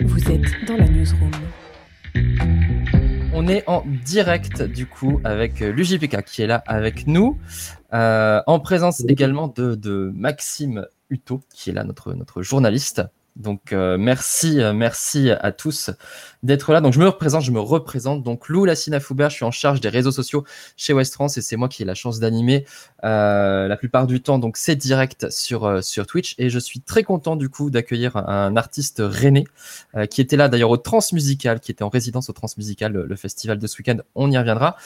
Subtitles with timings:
[0.00, 1.30] Vous êtes dans la newsroom.
[3.32, 7.38] On est en direct du coup avec euh, l'UJPK qui est là avec nous,
[7.92, 13.02] euh, en présence également de, Maxime Hutto qui est là, notre journaliste.
[13.36, 15.90] Donc euh, merci, euh, merci à tous
[16.44, 16.80] d'être là.
[16.80, 18.22] Donc je me représente, je me représente.
[18.22, 20.44] Donc Lou Lassina Foubert, je suis en charge des réseaux sociaux
[20.76, 22.64] chez West France et c'est moi qui ai la chance d'animer
[23.02, 24.38] euh, la plupart du temps.
[24.38, 28.16] Donc c'est direct sur euh, sur Twitch et je suis très content du coup d'accueillir
[28.16, 29.46] un, artiste René
[29.96, 33.58] euh, qui était là d'ailleurs au Transmusical, qui était en résidence au Transmusical, le, festival
[33.58, 33.96] de ce week-end.
[34.14, 34.76] On y reviendra.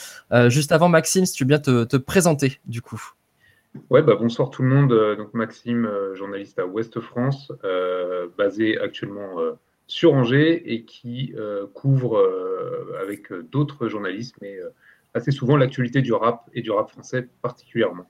[0.49, 3.18] juste avant Maxime, si tu veux bien te, te présenter du coup.
[3.91, 4.93] Ouais, bah, bonsoir tout le monde.
[4.93, 9.53] Euh, donc Maxime, euh, journaliste à Ouest France, euh, basé actuellement euh,
[9.87, 14.59] sur Angers et qui euh, couvre euh, avec d'autres journalistes, mais
[15.15, 18.05] assez souvent l'actualité du rap et du rap français particulièrement.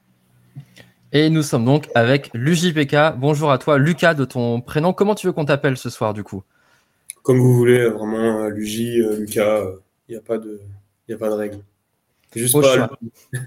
[1.13, 3.17] Et nous sommes donc avec l'UJPK.
[3.17, 4.93] Bonjour à toi, Lucas de ton prénom.
[4.93, 6.43] Comment tu veux qu'on t'appelle ce soir du coup?
[7.23, 9.65] Comme vous voulez, vraiment, l'UJ, Lucas,
[10.09, 10.61] il n'y a pas de,
[11.07, 11.59] il a pas de règle.
[12.35, 12.91] Juste Au pas choix.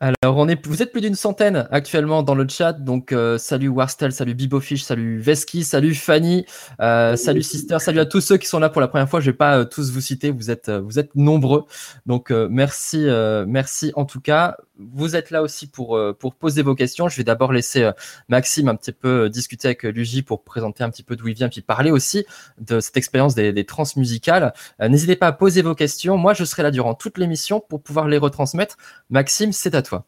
[0.00, 2.72] Alors, on est, vous êtes plus d'une centaine actuellement dans le chat.
[2.72, 6.44] Donc, euh, salut Warstel, salut Bibofish, salut Veski, salut Fanny,
[6.80, 9.20] euh, salut Sister, salut à tous ceux qui sont là pour la première fois.
[9.20, 11.64] Je vais pas euh, tous vous citer, vous êtes, vous êtes nombreux.
[12.04, 13.06] Donc, merci,
[13.46, 14.56] merci en tout cas.
[14.78, 17.08] Vous êtes là aussi pour, euh, pour poser vos questions.
[17.08, 17.92] Je vais d'abord laisser euh,
[18.28, 21.34] Maxime un petit peu euh, discuter avec Luigi pour présenter un petit peu d'où il
[21.34, 22.26] vient, puis parler aussi
[22.58, 24.52] de cette expérience des, des trans musicales.
[24.80, 26.18] N'hésitez pas à poser vos questions.
[26.18, 28.76] Moi, je serai là durant toute l'émission pour pouvoir les retransmettre.
[29.08, 30.04] Maxime, c'est à toi.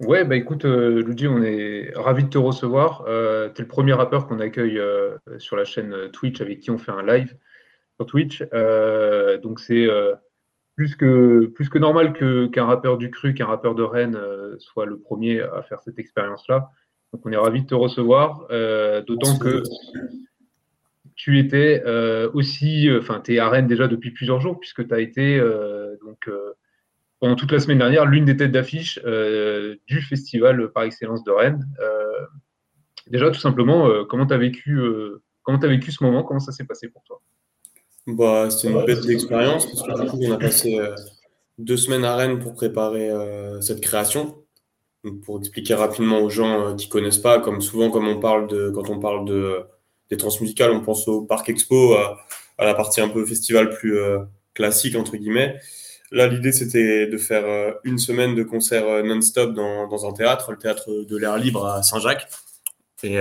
[0.00, 3.04] Ouais, bah écoute, euh, Luigi, on est ravi de te recevoir.
[3.04, 4.80] Tu es le premier rappeur qu'on accueille
[5.38, 7.36] sur la chaîne Twitch avec qui on fait un live
[7.96, 8.42] sur Twitch.
[9.42, 9.88] Donc c'est
[10.74, 14.86] plus que, plus que normal qu'un rappeur du cru, qu'un rappeur de Rennes euh, soit
[14.86, 16.70] le premier à faire cette expérience-là.
[17.12, 19.62] Donc on est ravi de te recevoir, euh, d'autant que
[21.14, 24.94] tu étais euh, aussi, enfin, tu es à Rennes déjà depuis plusieurs jours, puisque tu
[24.94, 26.30] as été euh, donc,
[27.20, 28.98] pendant toute la semaine dernière l'une des têtes d'affiche
[29.86, 31.66] du festival par excellence de Rennes.
[33.08, 34.80] Déjà, tout simplement, comment tu as vécu,
[35.42, 37.20] comment t'as vécu ce moment, comment ça s'est passé pour toi?
[38.06, 40.94] Bah, c'était une bête d'expérience parce que du coup, on a passé euh,
[41.58, 44.38] deux semaines à Rennes pour préparer euh, cette création.
[45.04, 48.48] Donc, pour expliquer rapidement aux gens euh, qui connaissent pas, comme souvent, comme on parle
[48.48, 49.60] de, quand on parle de,
[50.10, 52.18] des transmusicales, on pense au Parc Expo, à,
[52.58, 53.98] à la partie un peu festival plus
[54.54, 55.60] classique, entre guillemets.
[56.10, 60.58] Là, l'idée, c'était de faire une semaine de concerts non-stop dans, dans un théâtre, le
[60.58, 62.28] théâtre de l'air libre à Saint-Jacques.
[63.02, 63.18] Et,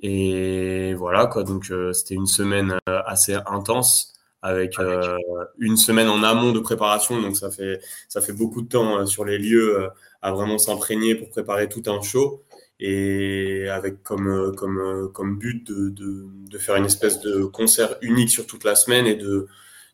[0.00, 1.42] et voilà, quoi.
[1.44, 4.12] Donc, euh, c'était une semaine euh, assez intense
[4.42, 5.16] avec euh,
[5.58, 7.20] une semaine en amont de préparation.
[7.20, 9.88] Donc, ça fait, ça fait beaucoup de temps euh, sur les lieux euh,
[10.22, 12.44] à vraiment s'imprégner pour préparer tout un show.
[12.78, 17.96] Et avec comme, euh, comme, comme but de, de, de faire une espèce de concert
[18.02, 19.48] unique sur toute la semaine et de,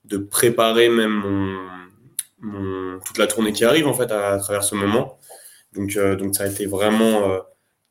[0.05, 1.59] de préparer même mon,
[2.41, 5.17] mon, toute la tournée qui arrive en fait à, à travers ce moment.
[5.75, 7.39] Donc, euh, donc ça a été vraiment euh,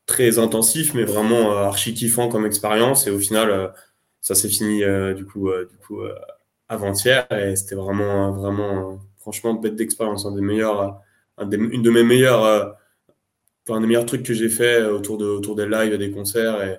[0.06, 3.06] très intensif, mais vraiment euh, archi kiffant comme expérience.
[3.06, 3.68] Et au final, euh,
[4.20, 6.00] ça s'est fini euh, du coup, du coup
[6.68, 7.26] avant-hier.
[7.32, 10.26] Et c'était vraiment, vraiment, franchement, bête d'expérience.
[10.26, 11.00] Un des meilleurs,
[11.38, 12.76] un des- une de mes meilleures,
[13.68, 16.62] un des meilleurs trucs que j'ai fait autour, de, autour des lives et des concerts.
[16.62, 16.78] Et,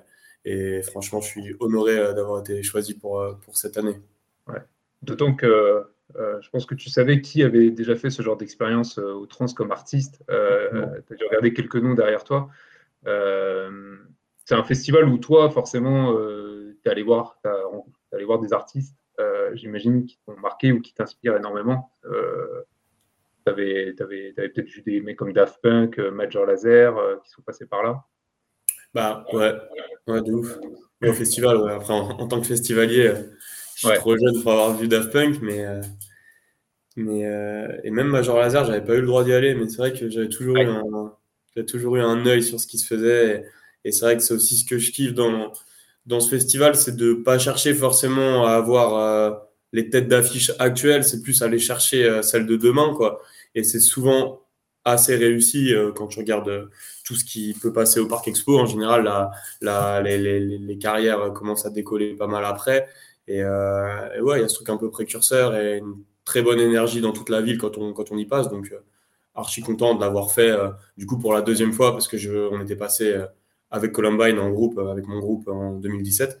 [0.78, 4.00] et franchement, je suis honoré d'avoir été choisi pour, pour cette année.
[5.02, 5.84] D'autant que
[6.16, 9.26] euh, je pense que tu savais qui avait déjà fait ce genre d'expérience euh, au
[9.26, 10.22] trans comme artiste.
[10.30, 12.48] Euh, tu as dû regarder quelques noms derrière toi.
[13.06, 13.96] Euh,
[14.44, 17.54] c'est un festival où toi, forcément, euh, tu es allé voir, t'as-
[18.10, 21.90] t'es allé voir des artistes, euh, j'imagine, qui t'ont marqué ou qui t'inspirent énormément.
[22.02, 27.82] Tu avais, peut-être vu des mecs comme Daft Punk, Major Laser, qui sont passés par
[27.82, 28.04] là.
[28.94, 29.52] Bah ouais,
[30.06, 30.56] ouais, de ouf.
[31.02, 31.72] Au festival, ouais.
[31.72, 33.12] Après, en, en tant que festivalier,
[33.74, 33.96] je suis Ouais.
[33.96, 35.82] trop jeune pour avoir vu Daft Punk, mais, euh,
[36.96, 39.78] mais euh, et même Major Lazer, j'avais pas eu le droit d'y aller, mais c'est
[39.78, 41.10] vrai que j'avais toujours eu Ouais.
[41.54, 43.44] J'avais toujours eu un œil sur ce qui se faisait,
[43.84, 45.52] et, c'est vrai que c'est aussi ce que je kiffe dans,
[46.06, 49.30] dans ce festival, c'est de pas chercher forcément à avoir euh,
[49.72, 53.20] les têtes d'affiche actuelles, c'est plus aller chercher euh, celles de demain, quoi.
[53.54, 54.44] Et c'est souvent
[54.84, 56.70] assez réussi euh, quand tu regardes euh,
[57.04, 58.58] tout ce qui peut passer au Parc Expo.
[58.58, 59.30] En général, la,
[59.60, 62.86] la, les, les, les carrières euh, commencent à décoller pas mal après.
[63.26, 66.42] Et, euh, et ouais, il y a ce truc un peu précurseur et une très
[66.42, 68.50] bonne énergie dans toute la ville quand on, quand on y passe.
[68.50, 68.72] Donc,
[69.34, 72.32] archi content de l'avoir fait euh, du coup pour la deuxième fois parce que je,
[72.32, 73.26] on était passé euh,
[73.70, 76.40] avec Columbine en groupe, euh, avec mon groupe en 2017.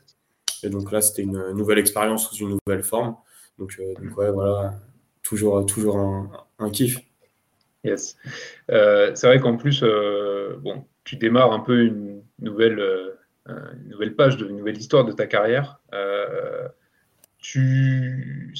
[0.62, 3.16] Et donc là, c'était une nouvelle expérience sous une nouvelle forme.
[3.58, 4.80] Donc, donc ouais, voilà,
[5.22, 7.00] toujours, toujours un, kiff.
[7.84, 8.16] Yes.
[8.68, 9.84] C'est vrai qu'en plus,
[10.62, 12.80] bon, tu démarres un peu une nouvelle,
[13.46, 15.80] une nouvelle page, de, une nouvelle histoire de ta carrière.
[17.38, 18.54] tu,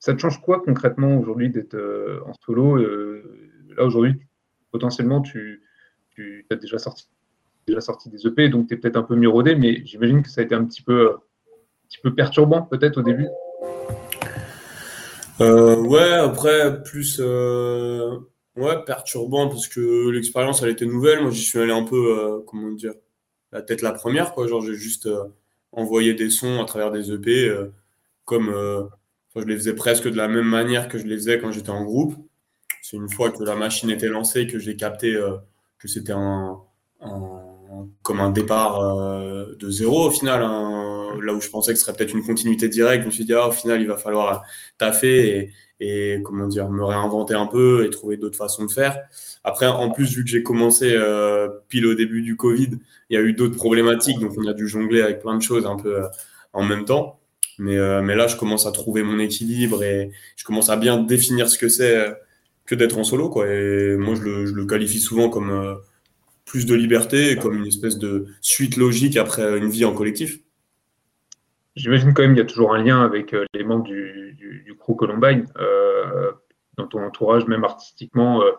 [0.00, 1.76] te change quoi concrètement aujourd'hui d'être
[2.26, 4.14] en solo Là, aujourd'hui,
[4.72, 5.62] potentiellement, tu,
[6.50, 7.08] as déjà sorti,
[7.66, 10.28] déjà sorti des EP, donc tu es peut-être un peu mieux rodé, mais j'imagine que
[10.28, 11.18] ça a été un petit peu, un
[11.88, 13.28] petit peu perturbant peut-être au début.
[15.40, 18.18] Euh, ouais, après, plus euh,
[18.56, 21.22] ouais, perturbant parce que l'expérience, elle était nouvelle.
[21.22, 22.92] Moi, j'y suis allé un peu, euh, comment dire,
[23.52, 24.46] la tête la première, quoi.
[24.46, 25.08] Genre, j'ai juste
[25.72, 27.50] envoyé des sons à travers des EP,
[28.24, 28.52] comme
[29.36, 31.84] je les faisais presque de la même manière que je les faisais quand j'étais en
[31.84, 32.14] groupe.
[32.82, 35.16] C'est une fois que la machine était lancée que j'ai capté
[35.78, 36.58] que c'était un,
[38.02, 38.80] comme un départ
[39.56, 40.42] de zéro au final.
[40.42, 43.24] Hein là où je pensais que ce serait peut-être une continuité directe, je me suis
[43.24, 44.42] dit, ah, au final, il va falloir
[44.78, 45.50] taffer
[45.80, 48.98] et, et, comment dire, me réinventer un peu et trouver d'autres façons de faire.
[49.44, 52.70] Après, en plus, vu que j'ai commencé euh, pile au début du Covid,
[53.08, 55.66] il y a eu d'autres problématiques, donc on a dû jongler avec plein de choses
[55.66, 56.08] un peu euh,
[56.52, 57.19] en même temps.
[57.60, 60.98] Mais, euh, mais là, je commence à trouver mon équilibre et je commence à bien
[60.98, 62.06] définir ce que c'est
[62.66, 63.28] que d'être en solo.
[63.28, 63.48] Quoi.
[63.48, 65.78] Et moi, je le, je le qualifie souvent comme
[66.44, 70.40] plus de liberté, comme une espèce de suite logique après une vie en collectif.
[71.76, 74.74] J'imagine quand même qu'il y a toujours un lien avec euh, les membres du, du,
[74.76, 75.46] crew Columbine.
[75.58, 76.32] Euh,
[76.76, 78.50] dans ton entourage, même artistiquement, euh,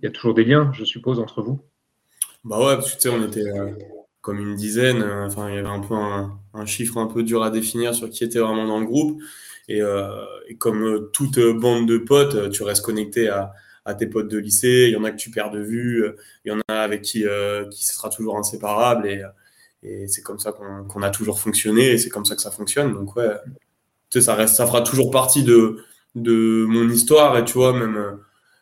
[0.00, 1.64] il y a toujours des liens, je suppose, entre vous.
[2.44, 3.50] Bah ouais, parce que tu sais, on était
[4.20, 5.02] comme une dizaine.
[5.02, 8.24] Enfin, il y avait un peu un, chiffre un peu dur à définir sur qui
[8.24, 9.20] était vraiment dans le groupe.
[9.68, 9.80] Et,
[10.58, 13.52] comme toute bande de potes, tu restes connecté à,
[13.98, 14.86] tes potes de lycée.
[14.88, 16.04] Il y en a que tu perds de vue.
[16.44, 17.24] Il y en a avec qui,
[17.70, 19.08] qui sera toujours inséparable.
[19.82, 22.92] Et, c'est comme ça qu'on a toujours fonctionné et c'est comme ça que ça fonctionne.
[22.92, 23.30] Donc, ouais,
[24.10, 25.78] tu sais, ça, reste, fera toujours partie de,
[26.14, 27.38] de mon histoire.
[27.38, 28.18] Et tu vois, même,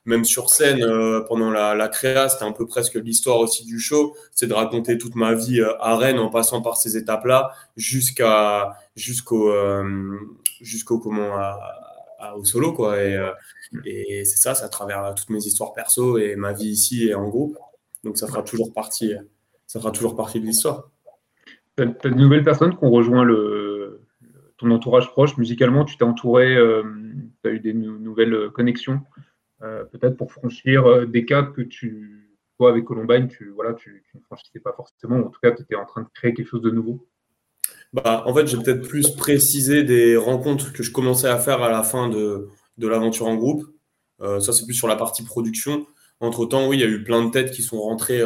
[0.09, 3.79] même sur scène, euh, pendant la, la créa, c'était un peu presque l'histoire aussi du
[3.79, 4.17] show.
[4.33, 8.73] C'est de raconter toute ma vie euh, à Rennes en passant par ces étapes-là jusqu'à
[8.97, 10.19] jusqu'au euh,
[10.63, 13.03] jusqu'au comment à, au solo quoi.
[13.03, 13.17] Et,
[13.85, 17.15] et c'est ça, c'est à travers toutes mes histoires perso et ma vie ici et
[17.15, 17.59] en groupe.
[18.03, 19.13] Donc ça fera toujours partie,
[19.67, 20.91] ça fera toujours partie de l'histoire.
[21.77, 24.01] Tu as, de nouvelles personnes qui ont rejoint le,
[24.57, 25.37] ton entourage proche?
[25.37, 26.83] Musicalement, tu t'es entouré, euh,
[27.43, 29.01] tu as eu des nouvelles connexions,
[29.61, 34.21] peut-être pour franchir euh, des caps que tu, toi, avec Columbine, tu, voilà, tu, ne
[34.21, 35.19] franchissais pas forcément.
[35.19, 37.07] En tout cas, tu étais en train de créer quelque chose de nouveau.
[37.93, 41.71] Bah, en fait, j'ai peut-être plus précisé des rencontres que je commençais à faire à
[41.71, 43.65] la fin de, de l'aventure en groupe.
[44.21, 45.87] ça, c'est plus sur la partie production.
[46.21, 48.23] Entre temps, oui, il y a eu plein de têtes qui sont rentrées,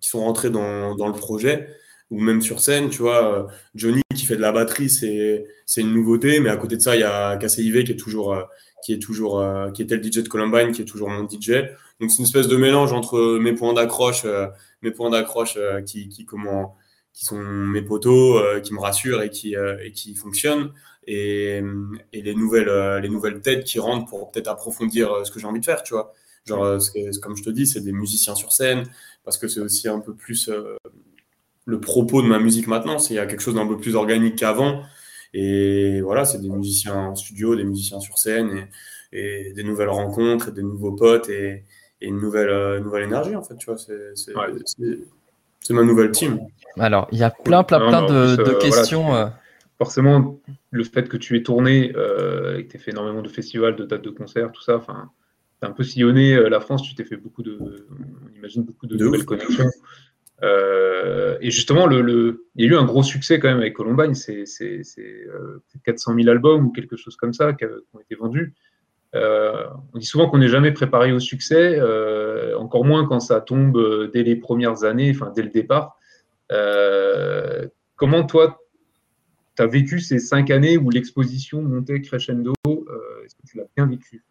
[0.00, 1.68] qui sont rentrées dans, dans le projet
[2.10, 5.80] ou même sur scène, tu vois, euh, Johnny qui fait de la batterie, c'est c'est
[5.80, 8.42] une nouveauté, mais à côté de ça, il y a KCIV qui est toujours euh,
[8.84, 11.52] qui est toujours euh, qui était le DJ de Columbine, qui est toujours mon DJ.
[12.00, 14.26] Donc c'est une espèce de mélange entre mes points d'accroche,
[14.82, 16.76] mes points d'accroche qui qui comment
[17.12, 20.72] qui sont mes poteaux, qui me rassurent et qui et qui fonctionnent,
[21.06, 21.60] et,
[22.12, 25.60] et les nouvelles les nouvelles têtes qui rentrent pour peut-être approfondir ce que j'ai envie
[25.60, 26.14] de faire, tu vois.
[26.46, 26.78] Genre,
[27.20, 28.84] comme je te dis, c'est des musiciens sur scène,
[29.24, 30.50] parce que c'est aussi un peu plus
[31.66, 32.98] le propos de ma musique maintenant.
[32.98, 34.82] C'est il y a quelque chose d'un peu plus organique qu'avant.
[35.32, 38.66] Et voilà, c'est des musiciens en studio, des musiciens sur scène,
[39.12, 41.64] et, des nouvelles rencontres, et des nouveaux potes, et,
[42.00, 43.56] une nouvelle, euh, nouvelle énergie, en fait.
[43.56, 44.34] Tu vois, c'est
[45.74, 46.40] ma nouvelle team.
[46.78, 49.14] Alors, il y a plein, plein, plein de, euh, questions.
[49.14, 49.26] Euh.
[49.76, 50.40] forcément,
[50.70, 53.84] le fait que tu aies tourné et que tu aies fait énormément de festivals, de
[53.84, 55.10] dates de concerts, tout ça, enfin,
[55.60, 58.86] tu as un peu sillonné la France, tu t'es fait beaucoup de, on imagine, beaucoup
[58.86, 59.70] de, nouvelles connexions.
[60.42, 64.14] Euh, et justement, il y a eu un gros succès quand même avec Columbine.
[64.14, 64.44] C'est,
[65.84, 68.54] 400 000 euh, albums ou quelque chose comme ça qui, ont été vendus.
[69.14, 71.80] Euh, on dit souvent qu'on n'est jamais préparé au succès,
[72.56, 75.98] encore moins quand ça tombe dès les premières années, enfin dès le départ.
[77.96, 78.58] comment toi,
[79.56, 83.86] tu as vécu ces cinq années où l'exposition montait crescendo Est-ce que tu l'as bien
[83.86, 84.22] vécu?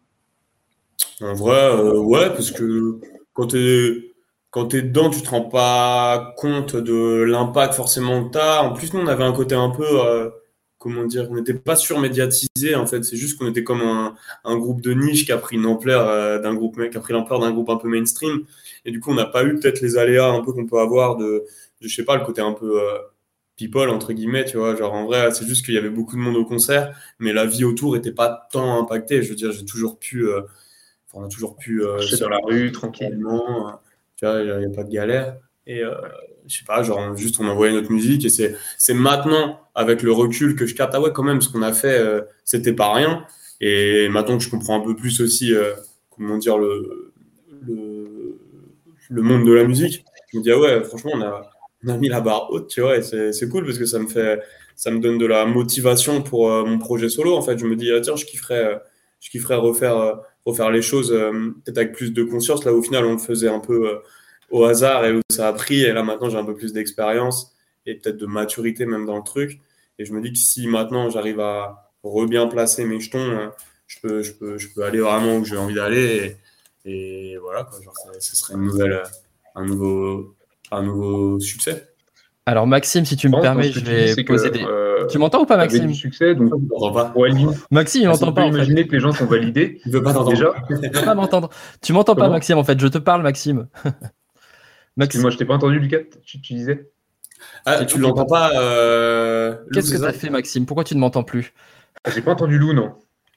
[1.20, 2.98] En vrai, ouais, parce que
[3.34, 4.09] quand tu es
[4.50, 8.62] quand tu es dedans, tu te rends pas compte de l'impact forcément que tu as.
[8.64, 10.30] En plus, nous, on avait un côté un peu, euh,
[10.78, 13.04] comment dire, on n'était pas surmédiatisé en fait.
[13.04, 14.14] C'est juste qu'on était comme un,
[14.44, 17.12] un, groupe de niche qui a pris une ampleur euh, d'un groupe, qui a pris
[17.12, 18.44] l'ampleur d'un groupe un peu mainstream.
[18.84, 21.16] Et du coup, on n'a pas eu peut-être les aléas un peu qu'on peut avoir
[21.16, 21.44] de,
[21.80, 22.98] je sais pas, le côté un peu euh,
[23.56, 24.74] people entre guillemets, tu vois.
[24.74, 27.46] Genre en vrai, c'est juste qu'il y avait beaucoup de monde au concert, mais la
[27.46, 29.22] vie autour était pas tant impactée.
[29.22, 30.26] Je veux dire, j'ai toujours pu,
[31.14, 33.80] on a toujours pu sur la rue tranquillement
[34.22, 35.36] il n'y a, pas de galère.
[35.66, 35.94] Et euh,
[36.46, 40.12] je sais pas, genre, juste on envoyait notre musique et c'est, c'est maintenant, avec le
[40.12, 42.92] recul, que je capte, ah ouais, quand même, ce qu'on a fait, euh, c'était pas
[42.92, 43.24] rien.
[43.60, 45.72] Et maintenant que je comprends un peu plus aussi, euh,
[46.10, 47.12] comment dire, le,
[47.66, 48.38] le,
[49.10, 51.50] le, monde de la musique, je me dis, ah ouais, franchement, on a,
[51.84, 54.06] on a mis la barre haute, tu vois, et c'est cool parce que ça me
[54.06, 54.40] fait,
[54.76, 57.36] ça me donne de la motivation pour mon projet solo.
[57.36, 58.80] En fait, je me dis, ah, tiens, je kifferais,
[59.20, 62.64] je kifferais refaire, refaire les choses peut-être avec plus de conscience.
[62.64, 64.00] Là, au final, on le faisait un peu
[64.50, 65.82] au hasard et où ça a pris.
[65.82, 67.54] Et là, maintenant, j'ai un peu plus d'expérience
[67.86, 69.60] et peut-être de maturité même dans le truc.
[69.98, 73.52] Et je me dis que si maintenant j'arrive à re-bien placer mes jetons, hein,
[73.86, 76.36] je peux, je, peux, je peux aller vraiment où j'ai envie d'aller.
[76.84, 79.02] Et, voilà, quoi, genre, ce serait une nouvelle,
[79.54, 80.34] un, nouveau,
[80.70, 81.88] un nouveau succès.
[82.46, 84.64] Alors Maxime, si tu me permets, je vais poser des.
[84.64, 87.12] Euh, tu m'entends ou pas, Maxime du succès, donc pas.
[87.70, 88.46] Maxime, il m'entend pas.
[88.46, 89.80] Imaginer que les gens sont validés.
[89.86, 90.52] Il veut pas déjà.
[90.70, 91.50] Il veut pas m'entendre.
[91.82, 92.58] Tu m'entends pas, Maxime.
[92.58, 93.68] En fait, je te parle, Maxime.
[94.96, 95.22] Maxime.
[95.22, 95.98] Moi, je t'ai pas entendu, Lucas.
[96.24, 96.90] Tu, tu disais.
[97.64, 100.66] Ah, tu l'entends pas euh, Qu'est-ce que tu as fait, Maxime?
[100.66, 101.52] Pourquoi tu ne m'entends plus?
[102.04, 102.92] Ah, J'ai pas entendu Lou, non.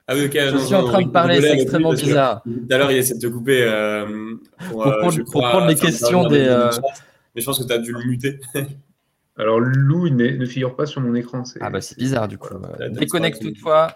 [0.08, 0.38] Ah oui, ok.
[0.38, 2.44] Je suis en train de parler, c'est extrêmement bizarre.
[2.44, 4.36] Tout à l'heure, il essaie de te couper euh,
[4.70, 6.70] pour, euh, prendre, les questions des.
[7.36, 8.40] Mais je pense que tu as dû le muter.
[9.38, 11.44] Alors, Lou, il ne figure pas sur mon écran.
[11.60, 12.54] Ah bah c'est bizarre du coup.
[12.92, 13.96] Déconnecte-toi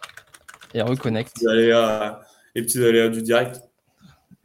[0.74, 1.38] et reconnecte.
[2.56, 3.62] Les petits aléas du direct.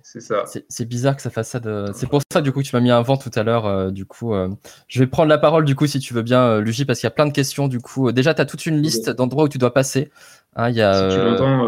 [0.03, 0.45] C'est ça.
[0.69, 1.61] C'est bizarre que ça fasse ça.
[1.61, 1.87] De...
[1.95, 3.65] C'est pour ça, du coup, tu m'as mis un vent tout à l'heure.
[3.65, 4.51] Euh, du coup, euh,
[4.87, 7.07] je vais prendre la parole, du coup, si tu veux bien, euh, Luigi, parce qu'il
[7.07, 7.67] y a plein de questions.
[7.67, 10.11] Du coup, déjà, tu as toute une liste d'endroits où tu dois passer.
[10.55, 11.67] Hein, y a, si tu l'entends,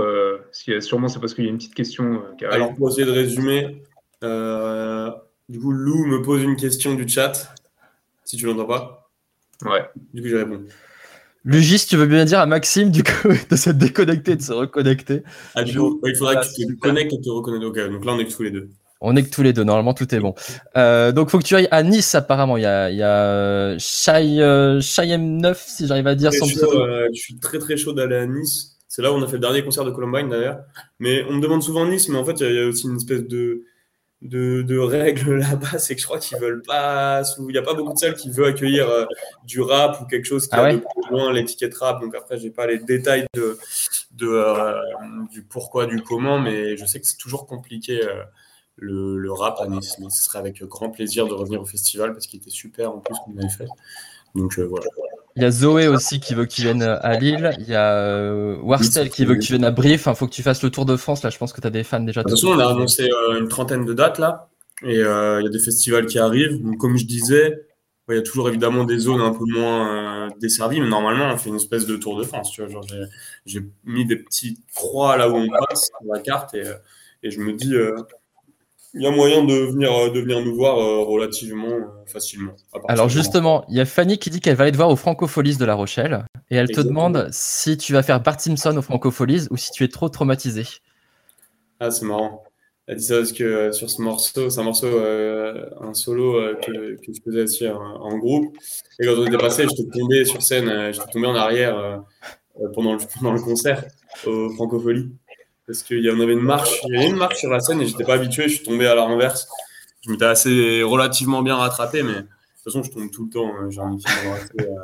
[0.81, 2.23] sûrement c'est parce qu'il y a une petite question.
[2.51, 3.83] Alors, pour essayer de résumer,
[4.21, 7.55] du coup, Lou me pose une question du chat.
[8.25, 9.04] Si tu l'entends pas.
[9.65, 9.89] Ouais.
[10.13, 10.63] Du coup, je réponds.
[11.45, 14.53] Lugis, tu veux bien dire à Maxime du coup de se déconnecter et de se
[14.53, 15.23] reconnecter
[15.55, 17.65] ah, du coup, Il faudra que tu te connectes et te reconnectes.
[17.65, 18.71] Ok, donc là on est que tous les deux.
[19.03, 20.35] On est que tous les deux, normalement tout est bon.
[20.79, 22.57] Euh, donc faut que tu ailles à Nice apparemment.
[22.57, 24.81] Il y a, il y a Shai, euh,
[25.19, 28.79] 9 si j'arrive à dire son euh, je suis très très chaud d'aller à Nice.
[28.89, 30.61] C'est là où on a fait le dernier concert de Columbine d'ailleurs.
[30.99, 33.25] Mais on me demande souvent Nice, mais en fait il y, a aussi une espèce
[33.25, 33.65] de
[34.25, 37.23] de, règles là-bas, c'est que je crois qu'ils veulent pas.
[37.39, 39.05] Il n'y a pas beaucoup de salles qui veulent accueillir euh,
[39.45, 42.01] du rap ou quelque chose qui ah a de loin l'étiquette rap.
[42.01, 43.59] Donc après, j'ai pas les détails de,
[44.13, 44.75] de euh,
[45.31, 48.23] du pourquoi, du comment, mais je sais que c'est toujours compliqué euh,
[48.77, 49.97] le, le, rap à Nice.
[49.99, 53.01] Mais ce serait avec grand plaisir de revenir au festival parce qu'il était super en
[53.01, 53.69] plus qu'on avait fait.
[54.35, 54.87] Donc voilà.
[55.37, 57.51] Il y a Zoé aussi qui veut que tu viennes à Lille.
[57.59, 60.03] Il y a euh, Warstel qui veut que tu viennes à Brief.
[60.03, 61.25] Enfin, faut que tu fasses le tour de France.
[61.25, 62.23] Là, je pense que tu as des fans déjà.
[62.23, 64.49] De toute façon, on a annoncé euh, une trentaine de dates là.
[64.83, 66.63] Et euh, il y a des festivals qui arrivent.
[66.63, 67.67] Donc, comme je disais,
[68.09, 70.81] il y a toujours évidemment des zones un peu moins desservies.
[70.81, 72.53] Mais normalement, on fait une espèce de tour de France.
[72.53, 72.83] Tu vois,
[73.45, 76.55] j'ai mis des petits croix là où on passe sur la carte.
[76.55, 76.63] Et,
[77.25, 77.75] et je me dis,
[78.95, 82.53] il y a moyen de venir, euh, de venir nous voir euh, relativement euh, facilement.
[82.89, 85.57] Alors justement, il y a Fanny qui dit qu'elle va aller te voir au Francopholies
[85.57, 89.49] de La Rochelle et elle te demande si tu vas faire Bart Simpson au Francopholies
[89.51, 90.65] ou si tu es trop traumatisé.
[91.81, 92.45] Ah, c'est marrant.
[92.87, 97.13] Elle dit ça parce que sur ce morceau, c'est un morceau, un solo que, que,
[97.13, 98.57] je faisais aussi en, groupe.
[99.01, 102.05] Et quand on était passé, j'étais tombé sur scène, j'étais tombé en arrière
[102.75, 103.85] pendant, le, pendant le concert
[104.27, 105.11] au Francopholies
[105.67, 107.81] parce qu'il y en avait une marche, il y avait une marche sur la scène
[107.81, 109.49] et j'étais pas habitué, je suis tombé à la renverse.
[110.05, 113.51] Je m'étais assez relativement bien rattrapé, mais de toute façon, je tombe tout le temps.
[113.59, 113.71] Hein.
[113.71, 114.75] J'ai un assez, euh,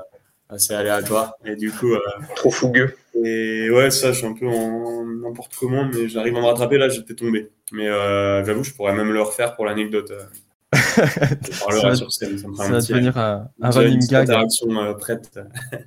[0.49, 1.35] assez aléatoire.
[1.45, 1.93] Et du coup.
[1.93, 2.01] Euh,
[2.37, 2.95] Trop fougueux.
[3.15, 6.79] Et ouais, ça, je suis un peu en n'importe comment, mais j'arrive à me rattraper.
[6.79, 7.51] Là, j'étais tombé.
[7.73, 10.11] Mais euh, j'avoue, je pourrais même le refaire pour l'anecdote.
[10.73, 12.39] je parlerai sur scène.
[12.39, 14.23] Ça, ça va devenir un, un running gag.
[14.23, 15.39] interaction prête.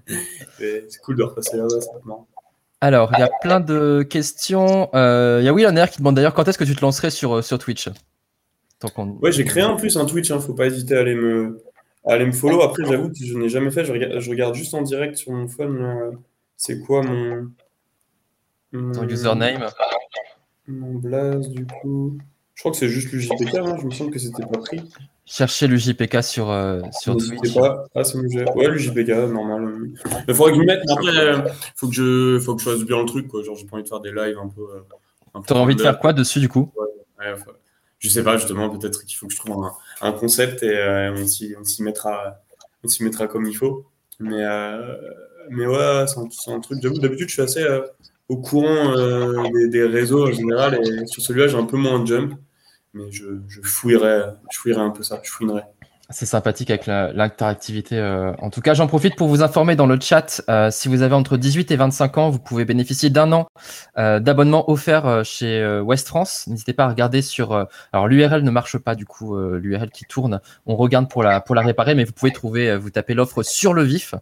[0.59, 2.27] c'est cool de repasser là-bas, c'est marrant.
[2.83, 4.89] Alors, il y a plein de questions.
[4.93, 7.11] Euh, il y a Will Air qui demande d'ailleurs quand est-ce que tu te lancerais
[7.11, 7.87] sur, euh, sur Twitch?
[9.21, 10.41] Ouais, j'ai créé en plus un Twitch, ne hein.
[10.41, 11.63] faut pas hésiter à aller me,
[12.05, 12.61] aller me follow.
[12.61, 15.31] Après, j'avoue que je n'ai jamais fait, je regarde, je regarde, juste en direct sur
[15.31, 16.19] mon phone.
[16.57, 17.51] C'est quoi mon.
[18.73, 19.65] Ton username?
[20.67, 22.17] Mon blaze, du coup?
[22.55, 23.77] Je crois que c'est juste le JPK, hein.
[23.79, 24.81] je me sens que c'était pas pris.
[25.25, 27.53] Cherchez le JPK sur, euh, sur Twitch.
[27.53, 27.85] Pas.
[27.95, 29.89] Ah, c'est Ouais, le JPK, normal.
[30.27, 30.81] Il faudrait que je me mette.
[30.89, 31.41] Après, il euh,
[31.75, 33.27] faut, que je, faut que je fasse bien le truc.
[33.27, 33.41] Quoi.
[33.41, 34.61] Genre, j'ai pas envie de faire des lives un peu.
[34.61, 36.71] Euh, T'aurais envie de faire quoi dessus, du coup?
[37.19, 37.33] Ouais,
[37.99, 41.15] Je sais pas, justement, peut-être qu'il faut que je trouve un, un concept et euh,
[41.15, 42.41] on s'y mettra,
[42.83, 43.85] on mettra comme il faut.
[44.19, 44.43] Mais,
[45.49, 46.79] mais ouais, c'est un, un, truc.
[46.81, 47.65] D'habitude, je suis assez
[48.33, 48.95] au courant
[49.53, 52.33] des, des, réseaux en général et sur celui-là, j'ai un peu moins de jump
[52.93, 54.21] mais je, je, fouillerai,
[54.51, 55.63] je fouillerai un peu ça, je fouinerai.
[56.09, 57.97] C'est sympathique avec l'interactivité.
[57.97, 58.33] Euh.
[58.39, 60.43] En tout cas, j'en profite pour vous informer dans le chat.
[60.49, 63.47] Euh, si vous avez entre 18 et 25 ans, vous pouvez bénéficier d'un an
[63.97, 66.45] euh, d'abonnement offert chez West France.
[66.47, 67.67] N'hésitez pas à regarder sur.
[67.93, 70.41] alors l'URL ne marche pas du coup, l'URL qui tourne.
[70.65, 72.77] On regarde pour la pour la réparer, mais vous pouvez trouver.
[72.77, 74.13] vous tapez l'offre sur le vif,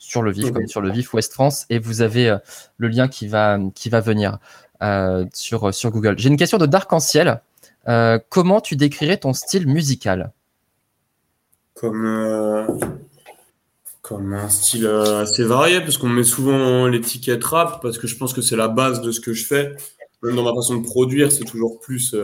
[0.00, 2.36] sur le vif comme sur le vif West France, et vous avez
[2.78, 4.38] le lien qui va qui va venir
[5.32, 6.18] sur sur Google.
[6.18, 7.40] J'ai une question de Dark en ciel.
[8.28, 10.32] comment tu décrirais ton style musical?
[11.74, 12.78] Comme,
[14.02, 18.32] comme un style assez varié, parce qu'on met souvent l'étiquette rap, parce que je pense
[18.32, 19.74] que c'est la base de ce que je fais.
[20.22, 22.14] Même dans ma façon de produire, c'est toujours plus,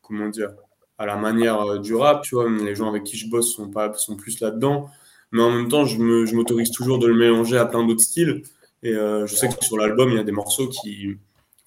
[0.00, 0.50] comment dire,
[0.98, 2.48] à la manière du rap, tu vois.
[2.48, 4.88] Les gens avec qui je bosse sont, pas, sont plus là-dedans.
[5.34, 5.98] Mais en même temps, je
[6.34, 8.42] m'autorise toujours de le mélanger à plein d'autres styles.
[8.82, 11.18] Et je sais que sur l'album, il y a des morceaux qui,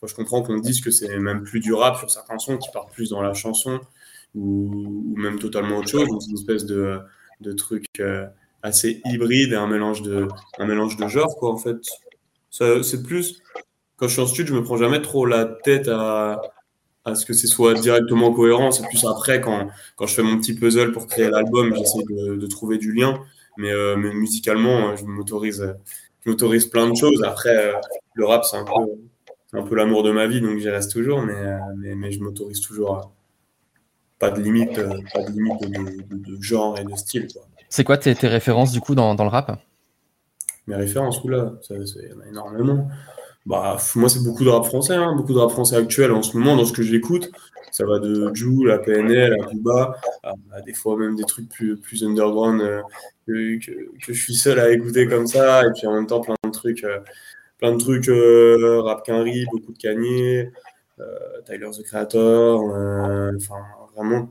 [0.05, 2.93] je comprends qu'on dise que c'est même plus du rap sur certains sons qui partent
[2.93, 3.79] plus dans la chanson
[4.35, 6.99] ou, même totalement autre chose, une espèce de,
[7.41, 8.25] de truc euh,
[8.61, 10.27] assez hybride et un mélange de,
[10.59, 11.77] un mélange de genres, quoi, en fait.
[12.51, 13.41] C'est plus,
[13.97, 16.41] quand je suis en studio, je me prends jamais trop la tête à,
[17.05, 18.71] à ce que ce soit directement cohérent.
[18.71, 22.47] C'est plus après, quand, quand je fais mon petit puzzle pour créer l'album, j'essaie de,
[22.47, 23.19] trouver du lien.
[23.57, 25.75] Mais, euh, mais musicalement, je m'autorise,
[26.23, 27.23] je m'autorise plein de choses.
[27.23, 27.73] Après, euh,
[28.13, 28.71] le rap, c'est un peu
[29.49, 32.11] c'est un peu l'amour de ma vie, donc j'y reste toujours, mais, euh, mais, mais
[32.11, 33.11] je m'autorise toujours à
[34.19, 37.27] pas de limite, euh, pas de, limite de, genre et de style.
[37.69, 39.59] C'est quoi tes, tes, références du coup dans, dans le rap?
[40.65, 42.89] Mes références, oula, il y en a énormément.
[43.45, 46.35] Bah, moi, c'est beaucoup de rap français, hein, beaucoup de rap français actuel en ce
[46.35, 47.31] moment dans ce que j'écoute.
[47.77, 51.77] Ça va de Jules à PNL à Cuba, à, des fois même des trucs plus,
[51.77, 52.81] plus underground euh,
[53.27, 56.35] que, que, je suis seul à écouter comme ça, et puis en même temps plein
[56.43, 56.85] de trucs
[57.57, 60.51] plein de trucs, euh, rap Quinry, beaucoup de Kanye,
[60.99, 63.55] euh, Tyler the Creator, euh, enfin
[63.95, 64.29] vraiment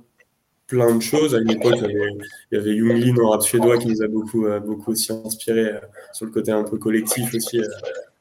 [0.67, 1.35] plein de choses.
[1.35, 2.21] À une époque, il
[2.53, 5.73] y avait, Young Lin en rap suédois qui nous a beaucoup, beaucoup aussi inspiré
[6.13, 7.61] sur le côté un peu collectif aussi,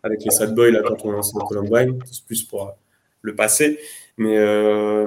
[0.03, 2.75] avec les Sad Boys là, quand on lance le Columbine, plus pour
[3.21, 3.79] le passé.
[4.17, 4.37] Mais,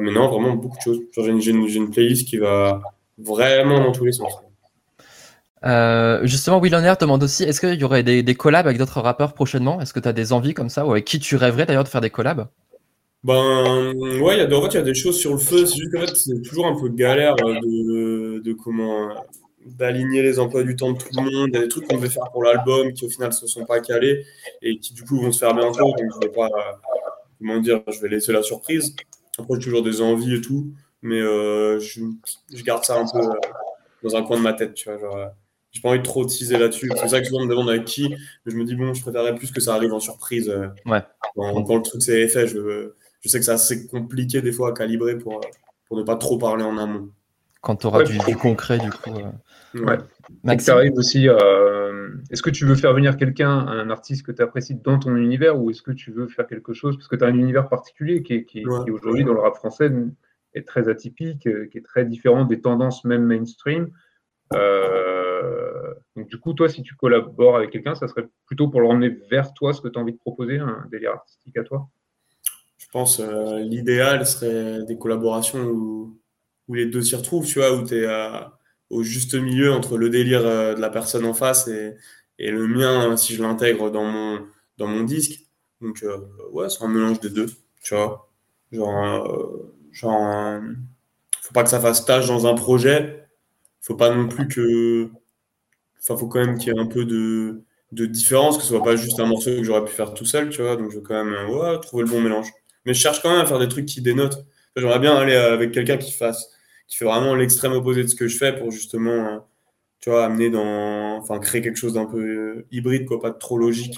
[0.09, 1.01] mais non, vraiment beaucoup de choses.
[1.17, 2.83] J'ai une, une, playlist qui va
[3.19, 4.33] vraiment dans tous les sens.
[5.65, 9.01] Euh, justement, Will Air demande aussi est-ce qu'il y aurait des, des collabs avec d'autres
[9.01, 9.81] rappeurs prochainement?
[9.81, 10.87] Est-ce que tu as des envies comme ça?
[10.87, 12.47] Ou avec qui tu rêverais d'ailleurs de faire des collabs?
[13.25, 15.67] Ben, ouais, y a, en fait, il y a des choses sur le feu.
[15.67, 19.09] C'est juste que c'est toujours un peu galère de, de comment
[19.67, 21.51] d'aligner les emplois du temps de tout le monde.
[21.53, 23.47] Il y a des trucs qu'on devait faire pour l'album qui au final ne se
[23.47, 24.25] sont pas calés
[24.63, 25.85] et qui du coup vont se faire bientôt.
[25.85, 26.49] Donc je vais pas,
[27.39, 28.95] comment dire, je vais laisser la surprise.
[29.39, 30.73] Après, j'ai toujours des envies et tout,
[31.03, 32.01] mais euh, je,
[32.53, 33.35] je, garde ça un peu euh,
[34.03, 34.99] dans un coin de ma tête, tu vois.
[34.99, 35.31] Genre,
[35.71, 36.91] j'ai pas envie de trop teaser là-dessus.
[36.97, 39.03] C'est ça que souvent on me demande avec qui, mais je me dis, bon, je
[39.03, 40.49] préférerais plus que ça arrive en surprise.
[40.49, 41.03] Euh, ouais.
[41.37, 44.73] Quand, le truc s'est fait, je, je sais que c'est assez compliqué des fois à
[44.73, 45.41] calibrer pour,
[45.87, 47.11] pour ne pas trop parler en amont.
[47.61, 49.11] Quand tu auras du, concret, du coup.
[49.75, 49.85] Euh...
[49.85, 49.99] Ouais.
[50.45, 50.75] Maxime.
[50.75, 51.29] arrive aussi.
[51.99, 52.23] Euh...
[52.31, 55.59] Est-ce que tu veux faire venir quelqu'un, un artiste que tu apprécies dans ton univers,
[55.61, 56.97] ou est-ce que tu veux faire quelque chose?
[56.97, 59.91] Parce que tu as un univers particulier qui, qui, qui aujourd'hui, dans le rap français,
[60.55, 63.91] est très atypique, euh, qui est très différent des tendances même mainstream.
[64.55, 68.89] Euh, donc, du coup, toi, si tu collabores avec quelqu'un, ça serait plutôt pour le
[68.89, 71.89] ramener vers toi ce que tu as envie de proposer, un délire artistique à toi?
[72.79, 76.19] Je pense euh, l'idéal serait des collaborations où,
[76.69, 78.07] où, les deux s'y retrouvent, tu vois, où tu es
[78.91, 81.95] au juste milieu entre le délire euh, de la personne en face et,
[82.39, 84.47] et le mien, si je l'intègre dans mon,
[84.79, 85.41] dans mon disque.
[85.81, 86.19] Donc, euh,
[86.53, 87.47] ouais, c'est un mélange des deux,
[87.83, 88.31] tu vois.
[88.73, 90.61] Genre, genre
[91.43, 93.27] faut pas que ça fasse tâche dans un projet,
[93.81, 95.09] faut pas non plus que.
[96.01, 98.83] Enfin, faut quand même qu'il y ait un peu de, de différence, que ce soit
[98.83, 100.77] pas juste un morceau que j'aurais pu faire tout seul, tu vois.
[100.77, 102.49] Donc, je veux quand même ouais, trouver le bon mélange.
[102.85, 104.45] Mais je cherche quand même à faire des trucs qui dénotent.
[104.77, 106.51] J'aimerais bien aller avec quelqu'un qui fasse,
[106.89, 109.47] qui fait vraiment l'extrême opposé de ce que je fais pour justement,
[110.01, 113.59] tu vois, amener dans, enfin, créer quelque chose d'un peu euh, hybride, quoi, pas trop
[113.59, 113.97] logique.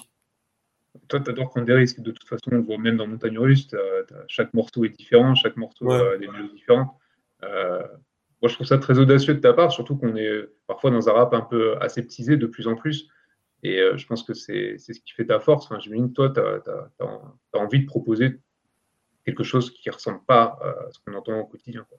[1.08, 2.00] Toi, tu adores prendre des risques.
[2.00, 3.68] De toute façon, on voit même dans Montagne Russe,
[4.26, 6.90] chaque morceau est différent, chaque morceau a des mélodies différentes.
[7.44, 7.82] Euh,
[8.42, 11.12] moi, je trouve ça très audacieux de ta part, surtout qu'on est parfois dans un
[11.12, 13.08] rap un peu aseptisé de plus en plus.
[13.62, 15.66] Et euh, je pense que c'est ce qui fait ta force.
[15.66, 18.40] Enfin, J'imagine toi, tu as, envie de proposer
[19.24, 21.86] quelque chose qui ne ressemble pas à ce qu'on entend au quotidien.
[21.88, 21.98] Quoi.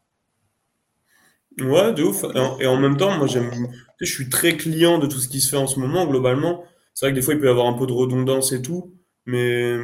[1.60, 2.24] Ouais, de ouf.
[2.60, 3.52] Et en, même temps, moi, j'aime.
[4.00, 6.64] Je suis très client de tout ce qui se fait en ce moment, globalement.
[6.94, 8.94] C'est vrai que des fois, il peut y avoir un peu de redondance et tout.
[9.26, 9.78] Mais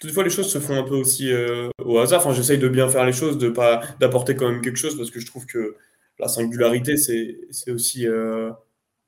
[0.00, 2.20] toutefois les choses se font un peu aussi euh, au hasard.
[2.20, 5.10] Enfin, j'essaye de bien faire les choses, de pas d'apporter quand même quelque chose parce
[5.10, 5.76] que je trouve que
[6.18, 8.50] la singularité, c'est aussi euh,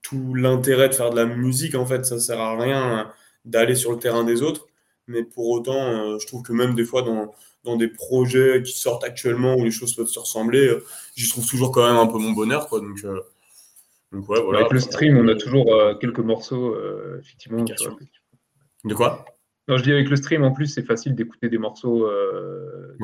[0.03, 1.75] tout l'intérêt de faire de la musique.
[1.75, 3.11] En fait, ça sert à rien
[3.45, 4.67] d'aller sur le terrain des autres.
[5.07, 8.73] Mais pour autant, euh, je trouve que même des fois dans, dans des projets qui
[8.73, 10.79] sortent actuellement où les choses peuvent se ressembler,
[11.15, 12.69] j'y trouve toujours quand même un peu mon bonheur.
[12.69, 12.81] Quoi.
[12.81, 13.05] Donc,
[14.13, 14.61] donc ouais, voilà.
[14.61, 15.67] Avec le stream, on a toujours
[16.01, 16.77] quelques morceaux,
[17.19, 17.65] effectivement.
[18.85, 19.25] De quoi?
[19.71, 22.97] Non, je dis avec le stream, en plus, c'est facile d'écouter des morceaux, euh,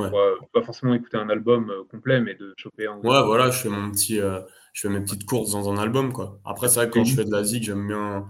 [0.53, 2.97] pas forcément écouter un album euh, complet, mais de choper un.
[2.97, 4.41] Ouais, voilà, je fais mon petit, euh,
[4.73, 6.41] je fais mes petites courses dans un album, quoi.
[6.45, 8.27] Après, c'est vrai que quand je fais de la zig, j'aime bien,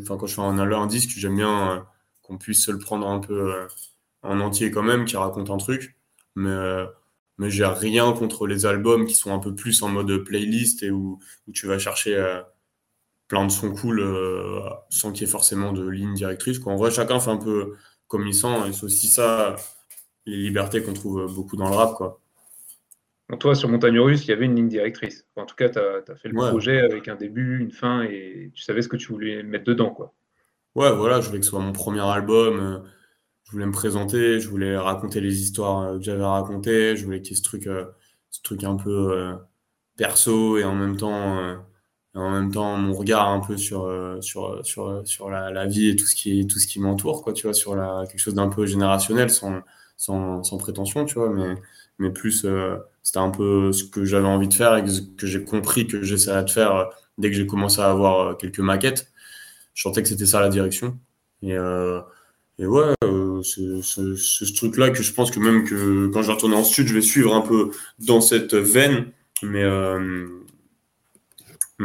[0.00, 1.84] enfin, quand je fais un, un disque, j'aime bien
[2.20, 3.52] qu'on puisse se le prendre un peu
[4.22, 5.96] en entier quand même, qui raconte un truc.
[6.34, 6.84] Mais,
[7.38, 10.90] mais j'ai rien contre les albums qui sont un peu plus en mode playlist et
[10.90, 12.42] où, où tu vas chercher
[13.32, 16.58] plein de sons cool euh, sans qu'il y ait forcément de ligne directrice.
[16.58, 16.74] Quoi.
[16.74, 19.56] En vrai, chacun fait un peu comme il sent et c'est aussi ça,
[20.26, 21.94] les libertés qu'on trouve beaucoup dans le rap.
[21.94, 22.20] Quoi.
[23.40, 25.26] toi, sur Montagne Russe, il y avait une ligne directrice.
[25.36, 28.62] en tout cas, tu as, fait le projet avec un début, une fin et tu
[28.62, 29.94] savais ce que tu voulais mettre dedans.
[29.94, 30.12] Quoi.
[30.74, 32.84] Ouais, voilà, je voulais que ce soit mon premier album.
[33.52, 37.04] Euh, je voulais me présenter, je voulais raconter les histoires euh, que j'avais racontées, je
[37.04, 37.68] voulais qu'il y ait ce truc,
[38.30, 39.36] ce truc un peu
[39.96, 41.58] perso et en même temps
[42.14, 45.96] en même temps mon regard un peu sur euh, sur sur sur la, vie et
[45.96, 49.30] tout ce qui qui m'entoure quoi tu vois sur la quelque chose d'un peu générationnel
[49.30, 49.62] sans,
[49.96, 51.54] sans, sans prétention tu vois mais
[51.98, 55.44] mais plus euh, c'était un peu ce que j'avais envie de faire et que, j'ai
[55.44, 56.84] compris que j'essaierais de faire euh,
[57.18, 59.10] dès que j'ai commencé à avoir quelques maquettes.
[59.74, 60.98] Je sentais que c'était ça la direction.
[61.42, 61.56] Et
[62.62, 62.94] et ouais
[63.42, 66.56] c'est ce, ce, truc là que je pense que même que quand je vais retourner
[66.56, 69.06] en studio je vais suivre un peu dans cette veine
[69.42, 69.64] mais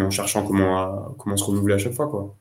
[0.04, 2.08] en cherchant comment, comment se renouveler à chaque fois.
[2.08, 2.36] Quoi.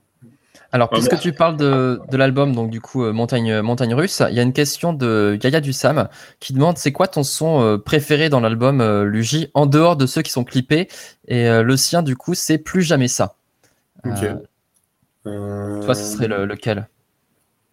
[0.72, 4.34] Alors, puisque tu parles de, de l'album, donc du coup, euh, Montagne, Montagne Russe, il
[4.34, 6.08] y a une question de Gaïa Dussam
[6.40, 10.06] qui demande c'est quoi ton son euh, préféré dans l'album euh, Luigi, en dehors de
[10.06, 10.88] ceux qui sont clippés?
[11.28, 13.36] Et le sien, du coup, c'est Plus jamais ça.
[14.04, 16.88] Toi, ce serait lequel?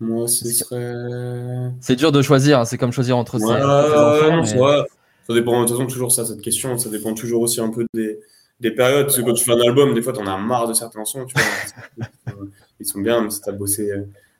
[0.03, 1.71] Moi, ce serait.
[1.81, 4.85] C'est dur de choisir, hein, c'est comme choisir entre ouais, enfants.
[5.25, 7.85] Ça dépend, de toute façon, toujours ça, cette question, ça dépend toujours aussi un peu
[7.93, 8.19] des,
[8.59, 10.67] des périodes, parce que quand tu fais un album, des fois, tu en as marre
[10.67, 12.05] de certains sons, tu vois.
[12.79, 13.89] Ils sont bien, mais si as bossé,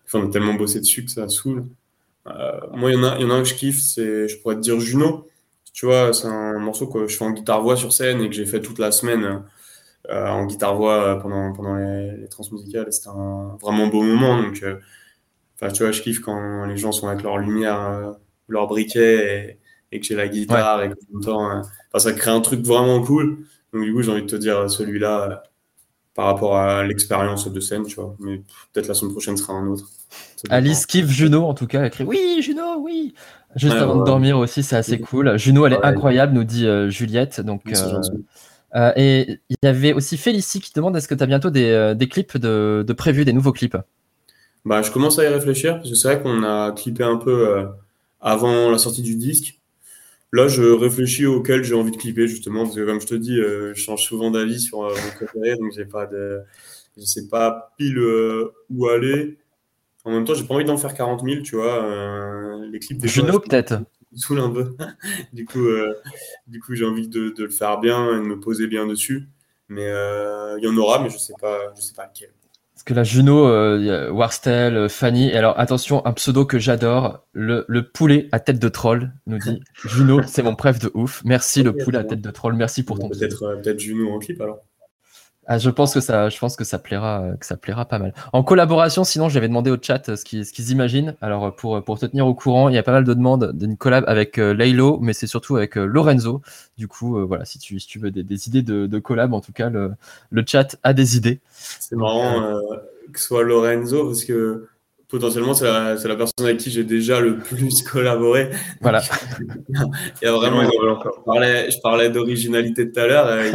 [0.06, 1.64] enfin, on a tellement bossé dessus que ça saoule.
[2.28, 4.38] Euh, moi, il y, en a, y en a un que je kiffe, c'est, je
[4.40, 5.28] pourrais te dire Juno.
[5.74, 8.46] Tu vois, c'est un morceau que je fais en guitare-voix sur scène et que j'ai
[8.46, 9.44] fait toute la semaine
[10.10, 12.92] euh, en guitare-voix pendant, pendant les, les transmusicales.
[12.92, 14.42] C'était un vraiment beau moment.
[14.42, 14.76] Donc, euh,
[15.56, 18.16] enfin, tu vois, je kiffe quand les gens sont avec leur lumière,
[18.48, 19.60] leur briquet
[19.92, 21.62] et, que j'ai la guitare et que temps,
[21.96, 23.46] ça crée un truc vraiment cool.
[23.74, 25.36] Donc, du coup, j'ai envie de te dire celui-là euh,
[26.16, 28.16] par rapport à l'expérience de scène, tu vois.
[28.20, 29.86] Mais peut-être la semaine prochaine sera un autre.
[30.50, 31.82] Alice kiffe Juno, en tout cas.
[31.82, 33.14] Elle écrit Oui, Juno, oui.
[33.56, 35.38] Juste avant de dormir aussi, c'est assez cool.
[35.38, 37.42] Juno, elle est incroyable, nous dit euh, Juliette.
[37.42, 37.62] Donc,
[38.76, 41.94] euh, et il y avait aussi Félicie qui demande est-ce que tu as bientôt des,
[41.96, 43.78] des clips de, de prévus, des nouveaux clips?
[44.66, 47.68] Bah, Je commence à y réfléchir parce que c'est vrai qu'on a clippé un peu
[48.22, 49.60] avant la sortie du disque.
[50.34, 53.40] Là, je réfléchis auquel j'ai envie de clipper, justement, parce que comme je te dis,
[53.40, 56.42] euh, je change souvent d'avis sur euh, mon préféré, donc j'ai pas de...
[56.98, 59.38] je sais pas pile euh, où aller.
[60.06, 62.58] En même temps, j'ai pas envie d'en faire 40 000, tu vois.
[62.68, 63.76] les clips des Juno, peut-être.
[64.16, 64.76] Saoule un peu.
[65.34, 65.68] du coup,
[66.48, 69.30] du coup j'ai envie de, de, le faire bien et de me poser bien dessus.
[69.70, 72.32] Mais il y en aura, mais je sais pas, je sais pas lequel.
[72.84, 77.26] Parce que la Juno, euh, Warstel, euh, Fanny, et alors attention, un pseudo que j'adore,
[77.32, 81.22] le, le, poulet à tête de troll, nous dit Juno, c'est mon préf de ouf.
[81.24, 84.20] Merci le poulet à tête de troll, merci pour ton Peut-être euh, peut Juno en
[84.20, 84.66] clip alors.
[85.46, 88.14] Ah, je pense que ça, je pense que ça plaira, que ça plaira pas mal.
[88.32, 91.16] En collaboration, sinon, j'avais demandé au chat ce qu'ils, ce qu'ils imaginent.
[91.22, 93.78] Alors, pour, pour te tenir au courant, il y a pas mal de demandes d'une
[93.78, 96.42] collab avec euh, Laylo, mais c'est surtout avec Lorenzo.
[96.78, 99.42] Du coup, voilà, si tu, si tu veux des, des idées de, de, collab, en
[99.42, 99.92] tout cas, le,
[100.30, 101.42] le chat a des idées.
[101.52, 102.60] C'est marrant
[103.12, 104.68] que ce soit Lorenzo, parce que
[105.14, 108.50] potentiellement, c'est la, la, personne avec qui j'ai déjà le plus collaboré.
[108.82, 109.02] Voilà.
[109.70, 113.52] il y a vraiment, je parlais, je parlais d'originalité tout à l'heure, euh,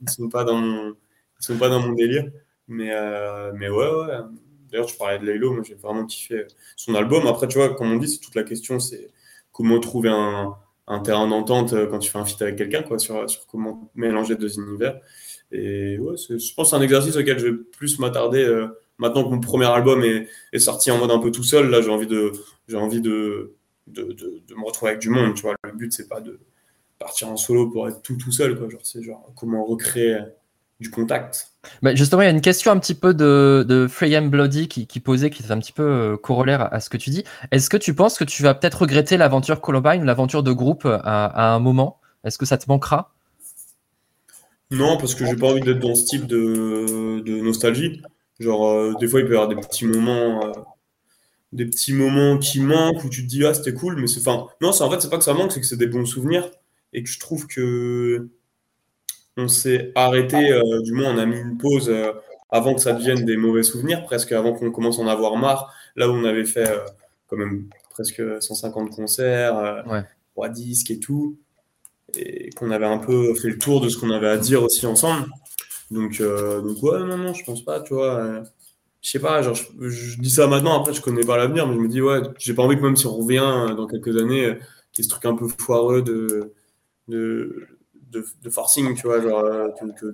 [0.00, 0.94] ils, ne sont pas dans mon,
[1.46, 2.30] sont pas dans mon délire.
[2.68, 4.18] Mais, euh, mais ouais, ouais.
[4.70, 7.26] D'ailleurs, je parlais de Laylo, moi j'ai vraiment kiffé son album.
[7.26, 9.10] Après, tu vois, comme on dit, c'est toute la question, c'est
[9.52, 10.56] comment trouver un,
[11.04, 14.58] terrain d'entente quand tu fais un feat avec quelqu'un, quoi, sur, sur comment mélanger deux
[14.58, 15.00] univers.
[15.52, 19.28] Et ouais, je pense c'est un exercice auquel je vais plus m'attarder euh, maintenant que
[19.28, 21.68] mon premier album est, est, sorti en mode un peu tout seul.
[21.68, 22.32] Là, j'ai envie de,
[22.68, 23.54] j'ai envie de,
[23.86, 25.34] de, de, me retrouver avec du monde.
[25.34, 26.40] Tu vois, le but c'est pas de
[26.98, 28.58] partir en solo pour être tout tout seul.
[28.58, 28.70] Quoi.
[28.70, 30.20] Genre, c'est genre comment recréer
[30.82, 31.48] du contact.
[31.80, 34.86] Bah justement, il y a une question un petit peu de, de Freyam Bloody qui,
[34.86, 37.24] qui, posait, qui est un petit peu euh, corollaire à ce que tu dis.
[37.52, 40.98] Est-ce que tu penses que tu vas peut-être regretter l'aventure Columbine, l'aventure de groupe à,
[40.98, 42.00] à un moment?
[42.24, 43.12] Est-ce que ça te manquera?
[44.70, 48.02] Non, parce que j'ai pas envie d'être dans ce type de, de nostalgie.
[48.40, 50.52] Genre, euh, des fois, il peut y avoir des petits moments, euh,
[51.52, 54.26] des petits moments qui manquent où tu te dis, ah, c'était cool, mais c'est.
[54.26, 56.06] Enfin, non, c'est en fait, c'est pas que ça manque, c'est que c'est des bons
[56.06, 56.50] souvenirs
[56.92, 58.30] et que je trouve que
[59.36, 61.92] on s'est arrêté, euh, du moins, on a mis une pause
[62.50, 65.74] avant que ça devienne des mauvais souvenirs, presque avant qu'on commence à en avoir marre.
[65.96, 66.70] Là où on avait fait
[67.28, 70.02] quand même presque 150 concerts, ouais.
[70.34, 71.36] 3 disques et tout
[72.16, 74.86] et qu'on avait un peu fait le tour de ce qu'on avait à dire aussi
[74.86, 75.28] ensemble.
[75.90, 78.16] Donc, euh, donc ouais, non, non, je pense pas, tu vois.
[78.16, 78.42] Euh,
[79.00, 81.80] je sais pas, genre, je, dis ça maintenant, après, je connais pas l'avenir, mais je
[81.80, 84.56] me dis, ouais, j'ai pas envie que même si on revient dans quelques années,
[84.92, 86.52] qu'il y ait ce truc un peu foireux de,
[87.08, 87.66] de,
[88.12, 89.44] de, forcing, tu vois, genre,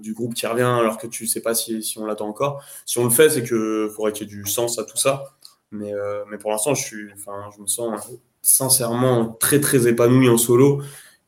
[0.00, 2.62] du groupe qui revient alors que tu sais pas si, si on l'attend encore.
[2.86, 5.36] Si on le fait, c'est qu'il faudrait qu'il y ait du sens à tout ça.
[5.70, 5.92] Mais,
[6.30, 10.82] mais pour l'instant, je, suis, je me sens sincèrement très très épanoui en solo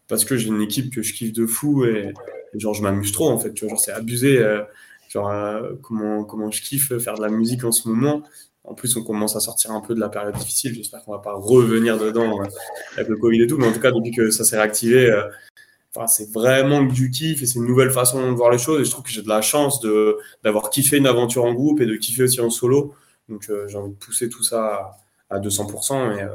[0.09, 2.14] parce que j'ai une équipe que je kiffe de fou et,
[2.54, 3.52] genre je m'amuse trop en fait.
[3.52, 4.42] Tu vois, genre c'est abusé.
[5.09, 5.33] genre
[5.83, 8.22] comment, comment je kiffe faire de la musique en ce moment.
[8.64, 10.74] En plus, on commence à sortir un peu de la période difficile.
[10.74, 12.46] J'espère qu'on va pas revenir dedans euh,
[12.94, 13.56] avec le Covid et tout.
[13.56, 15.22] Mais en tout cas, depuis que ça s'est réactivé, euh,
[15.94, 18.81] enfin, c'est vraiment du kiff et c'est une nouvelle façon de voir les choses.
[18.81, 21.81] Et je trouve que j'ai de la chance de, d'avoir kiffé une aventure en groupe
[21.81, 22.94] et de kiffer aussi en solo.
[23.29, 24.98] Donc, euh, j'ai envie de pousser tout ça
[25.29, 26.18] à, 200%.
[26.18, 26.26] Et,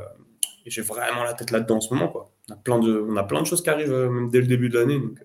[0.69, 2.07] j'ai vraiment la tête là-dedans en ce moment.
[2.07, 2.31] Quoi.
[2.49, 4.69] On, a plein de, on a plein de choses qui arrivent même dès le début
[4.69, 4.99] de l'année.
[4.99, 5.19] Donc,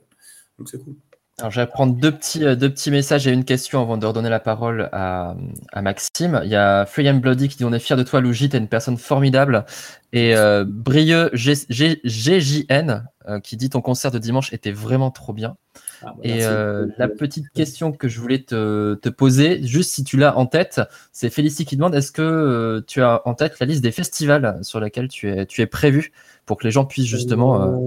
[0.59, 0.97] donc c'est cool.
[1.40, 4.07] Alors, je vais prendre deux petits, euh, deux petits messages et une question avant de
[4.07, 5.35] redonner la parole à,
[5.72, 6.40] à Maxime.
[6.44, 8.59] Il y a Free and Bloody qui dit On est fier de toi, Louis, t'es
[8.59, 9.64] une personne formidable.
[10.12, 15.57] Et euh, Brieux GJN euh, qui dit Ton concert de dimanche était vraiment trop bien.
[16.03, 20.05] Ah, bah, et euh, la petite question que je voulais te, te poser, juste si
[20.05, 20.81] tu l'as en tête,
[21.12, 24.81] c'est Félicie qui demande Est-ce que tu as en tête la liste des festivals sur
[24.81, 26.12] lesquels tu es, tu es prévu
[26.44, 27.81] pour que les gens puissent justement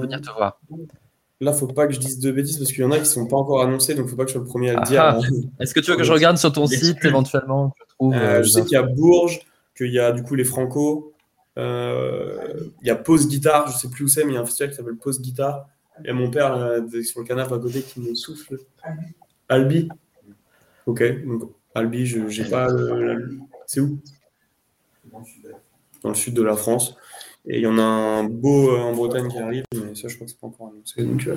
[0.00, 0.60] venir te voir?
[1.42, 3.26] Là, faut pas que je dise de bêtises parce qu'il y en a qui sont
[3.26, 5.18] pas encore annoncés, donc faut pas que je sois le premier à le dire.
[5.60, 7.72] Est-ce que tu veux que je regarde sur ton site éventuellement
[8.02, 9.40] euh, euh, Je sais qu'il y a Bourges,
[9.74, 11.14] qu'il y a du coup les Franco,
[11.56, 14.42] euh, il y a Pause Guitare, je sais plus où c'est, mais il y a
[14.42, 15.66] un festival qui s'appelle Pause Guitare.
[16.02, 16.54] Il y a mon père
[17.02, 18.58] sur le canapé à côté qui me souffle.
[19.48, 19.88] Albi.
[20.84, 22.68] Ok, donc Albi, je j'ai pas.
[23.66, 23.98] c'est où?
[26.02, 26.96] Dans le sud de la France.
[27.46, 30.14] Et il y en a un beau euh, en Bretagne qui arrive, mais ça, je
[30.14, 31.04] crois que c'est pas encore annoncé.
[31.04, 31.36] Donc, euh,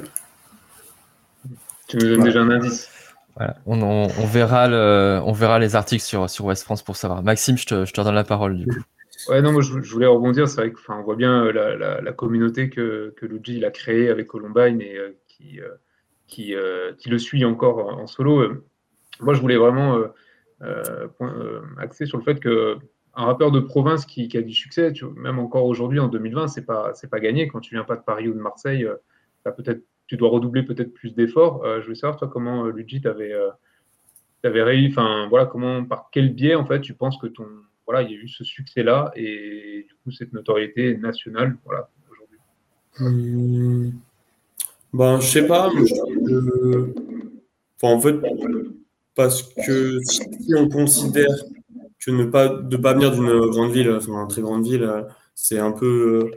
[1.88, 2.90] tu nous donnes déjà un indice.
[3.36, 3.58] Voilà.
[3.66, 7.24] On, on, on, verra le, on verra les articles sur, sur West France pour savoir.
[7.24, 8.58] Maxime, je te, je te redonne la parole.
[8.58, 8.80] Du coup.
[9.30, 10.48] Ouais, non, moi, je, voulais rebondir.
[10.48, 13.72] C'est vrai qu'on voit bien euh, la, la, la, communauté que, que Luigi il a
[13.72, 15.70] créée avec Columbine et euh, qui, euh,
[16.28, 16.56] qui,
[16.98, 18.64] qui, le suit encore en, en solo.
[19.22, 19.98] Moi, je voulais vraiment
[21.78, 22.78] axer sur le fait que
[23.16, 26.94] un rappeur de province qui, a du succès, même encore aujourd'hui en 2020, c'est pas
[26.96, 28.86] c'est pas gagné quand tu viens pas de Paris ou de Marseille.
[28.86, 28.96] Euh,
[29.52, 31.64] peut-être tu dois redoubler peut-être plus d'efforts.
[31.64, 33.34] Euh, je veux savoir toi comment euh, Luigi t'avais
[34.42, 37.46] t'avais réussi, enfin voilà comment par quel biais en fait tu penses que ton
[37.86, 41.90] voilà il y a eu ce succès là et du coup cette notoriété nationale voilà
[42.10, 42.40] aujourd'hui?
[43.00, 43.92] Mmh.
[44.94, 45.72] Ben je sais pas.
[47.84, 48.16] en fait
[49.16, 51.30] parce que si on considère
[52.06, 55.60] que ne pas, de pas venir d'une grande ville, enfin, une très grande ville, c'est
[55.60, 56.32] un peu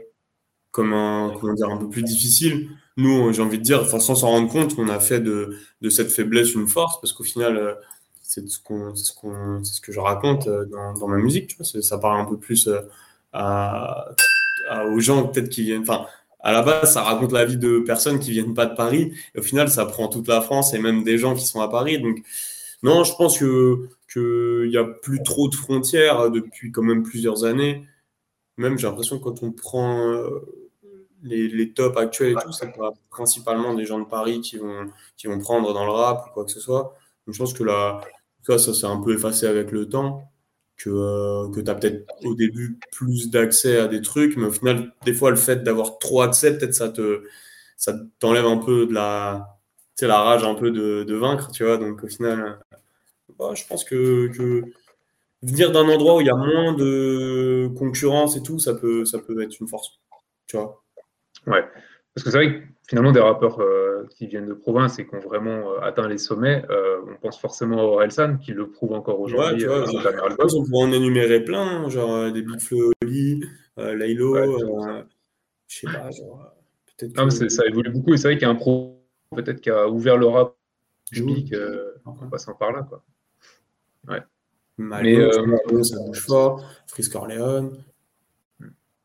[0.71, 2.69] comme un, comment dire, un peu plus difficile.
[2.97, 6.11] Nous, j'ai envie de dire, sans s'en rendre compte, on a fait de, de, cette
[6.11, 7.77] faiblesse une force, parce qu'au final,
[8.21, 11.47] c'est ce, qu'on, ce, qu'on, ce que je raconte dans, dans ma musique.
[11.47, 12.69] Tu vois, ça parle un peu plus
[13.33, 14.09] à,
[14.93, 15.81] aux gens peut-être qui viennent.
[15.81, 16.05] Enfin,
[16.39, 19.13] à la base, ça raconte la vie de personnes qui viennent pas de Paris.
[19.35, 21.69] Et au final, ça prend toute la France et même des gens qui sont à
[21.69, 21.99] Paris.
[21.99, 22.17] Donc,
[22.83, 27.43] non, je pense que qu'il n'y a plus trop de frontières depuis quand même plusieurs
[27.43, 27.85] années.
[28.57, 30.39] Même, j'ai l'impression que quand on prend euh,
[31.23, 32.71] les, les tops actuels et tout, c'est
[33.09, 34.87] principalement des gens de Paris qui vont,
[35.17, 36.95] qui vont prendre dans le rap ou quoi que ce soit.
[37.25, 38.01] Donc, je pense que là,
[38.43, 40.23] ça, ça s'est un peu effacé avec le temps.
[40.77, 44.51] Que, euh, que tu as peut-être au début plus d'accès à des trucs, mais au
[44.51, 47.23] final, des fois, le fait d'avoir trop accès, peut-être ça te
[47.77, 49.56] ça t'enlève un peu de la,
[50.05, 51.77] la rage un peu de, de, vaincre, tu vois.
[51.77, 52.59] Donc, au final,
[53.39, 54.29] bah, je pense que,
[55.41, 59.19] venir d'un endroit où il y a moins de concurrence et tout, ça peut, ça
[59.19, 59.99] peut être une force.
[60.47, 60.83] Tu vois
[61.47, 61.63] Ouais.
[62.13, 65.15] Parce que c'est vrai que finalement, des rappeurs euh, qui viennent de province et qui
[65.15, 68.93] ont vraiment euh, atteint les sommets, euh, on pense forcément à Orelsan, qui le prouve
[68.93, 69.67] encore aujourd'hui.
[69.67, 73.41] Ouais, vois, on pourrait en énumérer plein, hein, genre des Big Flo Oli,
[73.77, 74.35] Laylo,
[75.67, 76.53] je sais pas, genre,
[76.97, 77.49] peut-être.
[77.49, 78.96] Ça évolue beaucoup et c'est vrai qu'il y a un pro
[79.35, 80.55] peut-être qui a ouvert le rap
[81.11, 81.53] public
[82.05, 82.83] en passant par là.
[82.83, 83.03] Quoi.
[84.07, 84.21] Ouais.
[84.77, 86.63] mais euh, ça bouge fort.
[86.87, 87.71] Frisk Orléans.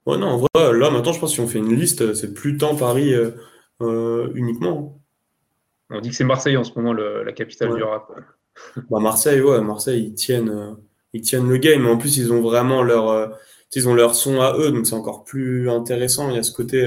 [0.07, 2.35] Ouais, non, en vrai, là, maintenant, je pense que si on fait une liste, c'est
[2.35, 3.31] plus tant Paris euh,
[3.81, 5.01] euh, uniquement.
[5.91, 8.11] On dit que c'est Marseille en ce moment, la capitale du rap.
[8.91, 10.77] Bah, Marseille, ouais, Marseille, ils tiennent,
[11.13, 11.87] ils tiennent le game.
[11.87, 13.39] En plus, ils ont vraiment leur,
[13.75, 16.31] ils ont leur son à eux, donc c'est encore plus intéressant.
[16.31, 16.83] Il y a ce côté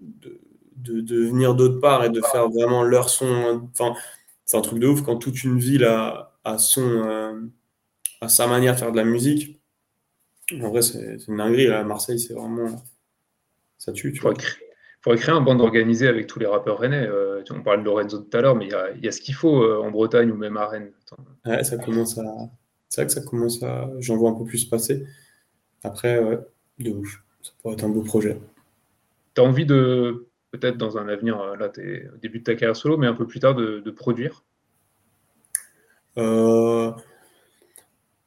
[0.00, 0.40] de,
[0.86, 3.68] de, de, venir d'autre part et de faire vraiment leur son.
[3.72, 3.94] Enfin,
[4.44, 8.74] c'est un truc de ouf quand toute une ville a, à, son, euh, sa manière
[8.74, 9.60] de faire de la musique.
[10.52, 11.66] En vrai, c'est une dinguerie.
[11.66, 12.82] À Marseille, c'est vraiment.
[13.78, 14.12] Ça tue.
[14.12, 17.06] Tu Il faudrait créer un bande organisé avec tous les rappeurs rennais.
[17.06, 19.62] Euh, on parlait de Lorenzo tout à l'heure, mais il y, a ce qu'il faut
[19.62, 20.92] euh, en Bretagne ou même à Rennes.
[21.44, 22.24] Ouais, ça commence à.
[22.88, 23.90] C'est vrai que ça commence à.
[23.98, 25.04] J'en vois un peu plus passer.
[25.82, 26.38] Après, ouais,
[26.78, 27.22] de ouf.
[27.42, 28.40] Ça pourrait être un beau projet.
[29.34, 32.54] Tu as envie de peut-être dans un avenir, là, tu es au début de ta
[32.54, 34.44] carrière solo, mais un peu plus tard, de, produire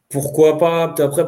[0.10, 1.26] Pourquoi pas Après,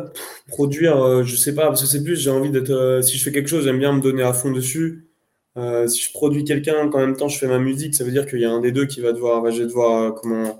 [0.48, 3.02] produire, je sais pas, parce que c'est plus, j'ai envie d'être.
[3.04, 5.08] si je fais quelque chose, j'aime bien me donner à fond dessus.
[5.88, 8.40] si je produis quelqu'un, qu'en même temps je fais ma musique, ça veut dire qu'il
[8.40, 10.60] y a un des deux qui va devoir, va devoir comment,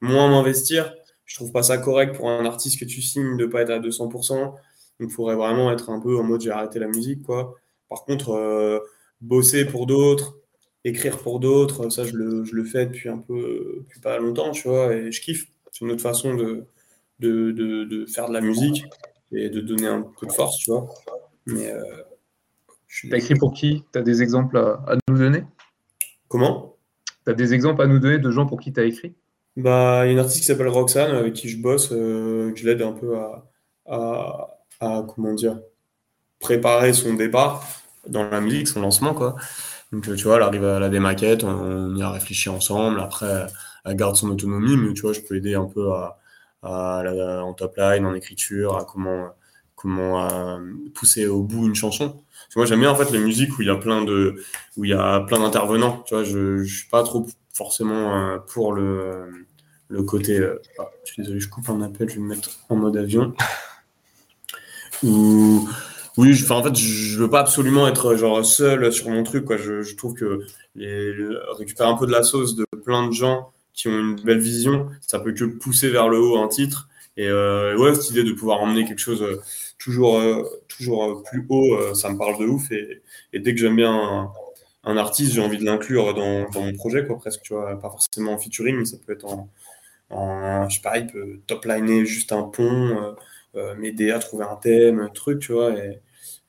[0.00, 0.94] moins m'investir.
[1.24, 3.80] Je trouve pas ça correct pour un artiste que tu signes de pas être à
[3.80, 4.54] 200%.
[5.00, 7.54] Il faudrait vraiment être un peu en mode j'ai arrêté la musique, quoi.
[7.88, 8.78] Par contre, euh,
[9.20, 10.38] bosser pour d'autres,
[10.84, 14.50] écrire pour d'autres, ça, je le, je le, fais depuis un peu, depuis pas longtemps,
[14.52, 15.48] tu vois, et je kiffe.
[15.72, 16.64] C'est une autre façon de,
[17.18, 18.84] de, de, faire de la musique
[19.32, 20.86] et de donner un peu de force, tu vois.
[21.46, 21.70] Mais.
[21.70, 21.82] Euh,
[23.10, 23.84] T'as écrit pour qui?
[23.92, 25.44] Tu as des exemples à, à nous donner?
[26.28, 26.76] Comment?
[27.24, 29.14] Tu as des exemples à nous donner de gens pour qui tu as écrit?
[29.56, 32.58] Bah, il y a une artiste qui s'appelle Roxane avec qui je bosse, euh, que
[32.58, 33.46] je l'aide un peu à,
[34.80, 35.60] à, comment dire,
[36.38, 37.64] préparer son départ
[38.08, 39.36] dans la musique, son lancement, quoi.
[39.92, 43.00] Donc, tu vois, elle arrive à la démaquette, on, y a réfléchi ensemble.
[43.00, 43.46] Après,
[43.84, 46.18] elle garde son autonomie, mais tu vois, je peux aider un peu à,
[46.62, 49.30] en top line, en écriture, à comment,
[49.76, 50.58] comment euh,
[50.94, 52.22] pousser au bout une chanson.
[52.56, 54.42] moi, j'aime bien en fait les musiques où il y a plein de,
[54.76, 56.02] où il y a plein d'intervenants.
[56.06, 59.46] Tu vois, je, je suis pas trop forcément euh, pour le,
[59.88, 60.38] le côté.
[60.38, 62.96] Euh, ah, je suis désolé, je coupe un appel, je vais me mettre en mode
[62.96, 63.34] avion.
[65.02, 65.68] Ou,
[66.16, 69.44] oui, je, en fait, je veux pas absolument être genre seul sur mon truc.
[69.44, 69.56] Quoi.
[69.56, 71.12] Je, trouve que les,
[71.58, 74.88] récupérer un peu de la sauce de plein de gens qui ont une belle vision,
[75.00, 76.88] ça peut que pousser vers le haut un titre.
[77.18, 79.24] Et euh, ouais, cette idée de pouvoir emmener quelque chose
[79.78, 80.22] toujours,
[80.68, 82.70] toujours plus haut, ça me parle de ouf.
[82.72, 83.02] Et,
[83.34, 84.30] dès que j'aime bien
[84.84, 88.32] un, artiste, j'ai envie de l'inclure dans, mon projet, quoi, presque, tu vois, pas forcément
[88.32, 89.50] en featuring, mais ça peut être en,
[90.10, 93.12] en je sais pas, il peut top liner juste un pont, euh,
[93.56, 95.72] euh, m'aider à trouver un thème, un truc, tu vois,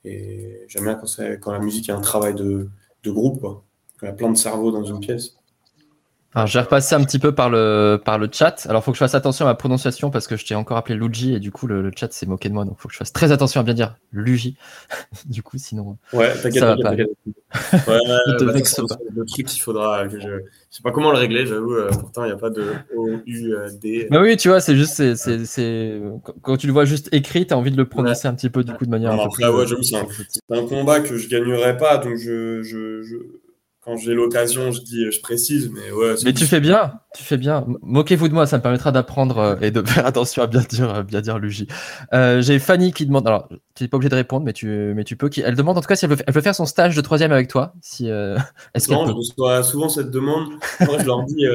[0.08, 1.00] et j'aime bien
[1.40, 2.68] quand, la musique est un travail de,
[3.02, 3.64] de groupe, quoi,
[3.98, 5.36] quand il y a plein de cerveaux dans une pièce.
[6.34, 8.66] Alors, je vais repasser un petit peu par le, par le chat.
[8.68, 10.76] Alors, il faut que je fasse attention à ma prononciation parce que je t'ai encore
[10.76, 12.66] appelé Luigi et du coup, le, chat s'est moqué de moi.
[12.66, 14.56] Donc, il faut que je fasse très attention à bien dire Luigi.
[15.24, 15.96] du coup, sinon.
[16.12, 16.90] Ouais, t'inquiète, ça va pas.
[16.90, 20.06] Ouais, ouais, bah, le truc qu'il faudra.
[20.06, 20.28] Que je...
[20.28, 21.72] je sais pas comment le régler, j'avoue.
[21.72, 24.08] Euh, pourtant, il n'y a pas de O-U-D.
[24.10, 24.92] Bah oui, tu vois, c'est juste.
[24.92, 25.98] c'est c'est c'est
[26.42, 28.64] Quand tu le vois juste écrit, tu as envie de le prononcer un petit peu
[28.64, 29.12] du coup de manière.
[29.12, 30.06] un peu ouais, j'avoue, c'est un,
[30.50, 31.96] un, combat que je gagnerais pas.
[31.96, 33.16] Donc, je, je, je
[33.88, 36.14] quand j'ai l'occasion, je dis, je précise, mais ouais.
[36.22, 37.64] Mais tu fais bien, tu fais bien.
[37.80, 40.94] Moquez-vous de moi, ça me permettra d'apprendre euh, et de faire attention à bien dire,
[40.94, 41.66] euh, bien dire Luigi.
[42.12, 45.04] Euh, j'ai Fanny qui demande, alors tu n'es pas obligé de répondre, mais tu, mais
[45.04, 45.30] tu peux.
[45.30, 47.48] Qui, elle demande en tout cas si elle veut, faire son stage de troisième avec
[47.48, 47.72] toi.
[47.80, 48.08] Si,
[48.74, 50.50] est-ce non, je reçois souvent cette demande.
[50.80, 51.46] Moi, je leur dis,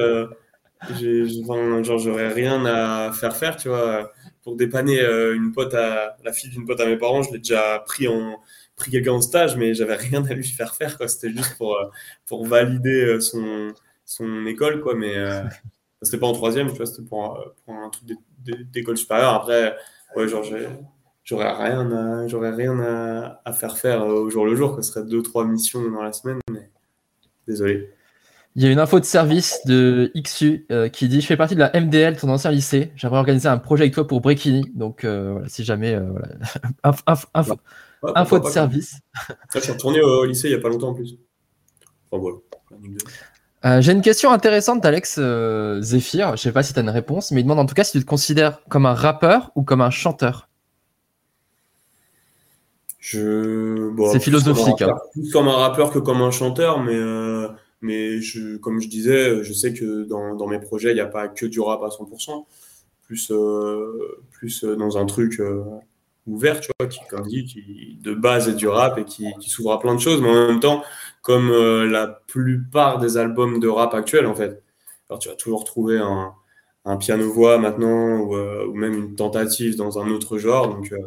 [1.84, 5.00] genre, j'aurais rien à faire faire, tu vois, pour dépanner
[5.36, 7.22] une pote à la fille d'une pote à mes parents.
[7.22, 8.40] Je l'ai déjà pris en
[8.76, 10.98] pris quelqu'un en stage, mais j'avais rien à lui faire faire.
[11.08, 11.86] C'était juste pour, euh,
[12.26, 13.74] pour valider euh, son,
[14.06, 14.82] son école.
[14.82, 14.96] Quoi.
[14.96, 15.44] Mais euh,
[16.02, 18.18] c'était pas en troisième, tu vois, c'était pour, pour, un truc
[18.72, 19.34] d'école supérieure.
[19.34, 19.76] Après,
[20.16, 20.44] ouais, genre,
[21.24, 24.76] j'aurais rien, à, j'aurais rien à, à, faire faire au jour le jour.
[24.82, 26.40] Ce serait deux, trois missions dans la semaine.
[26.52, 26.70] Mais
[27.48, 27.93] désolé.
[28.56, 31.60] Il y a une info de service de XU qui dit Je fais partie de
[31.60, 32.92] la MDL, ton ancien lycée.
[32.96, 34.70] J'aimerais organiser un projet avec toi pour Breakini.
[34.76, 35.98] Donc, voilà, si jamais.
[35.98, 36.28] voilà.
[37.08, 37.56] info,
[38.16, 39.00] Info de service.
[39.54, 41.18] je suis retourné au lycée il n'y a pas longtemps en plus.
[43.66, 46.28] Euh, j'ai une question intéressante d'Alex euh, Zephyr.
[46.28, 47.84] Je ne sais pas si tu as une réponse, mais il demande en tout cas
[47.84, 50.50] si tu te considères comme un rappeur ou comme un chanteur.
[53.00, 53.92] Je...
[54.12, 54.82] C'est philosophique.
[54.82, 54.96] Hein.
[55.14, 57.48] Plus comme un rappeur que comme un chanteur, mais, euh,
[57.84, 61.06] mais je, comme je disais, je sais que dans, dans mes projets, il n'y a
[61.06, 62.46] pas que du rap à 100%.
[63.04, 63.32] Plus,
[64.32, 65.40] plus dans un truc
[66.28, 69.96] ouvert, tu vois, qui, de base est du rap et qui, qui s'ouvre à plein
[69.96, 70.84] de choses, mais en même temps,
[71.22, 74.62] comme euh, la plupart des albums de rap actuels, en fait.
[75.10, 76.34] Alors, tu vas toujours trouver un,
[76.86, 80.70] un piano-voix maintenant ou, euh, même une tentative dans un autre genre.
[80.70, 80.98] Donc, euh,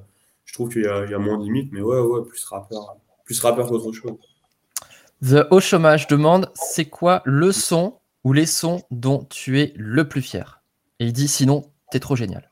[0.44, 3.40] je trouve qu'il y, y, a moins de limites, mais ouais, ouais, plus rappeur, plus
[3.40, 4.12] rappeur qu'autre chose.
[5.22, 10.08] The Haut Chômage demande c'est quoi le son ou les sons dont tu es le
[10.08, 10.62] plus fier?
[10.98, 12.50] Et il dit sinon, t'es trop génial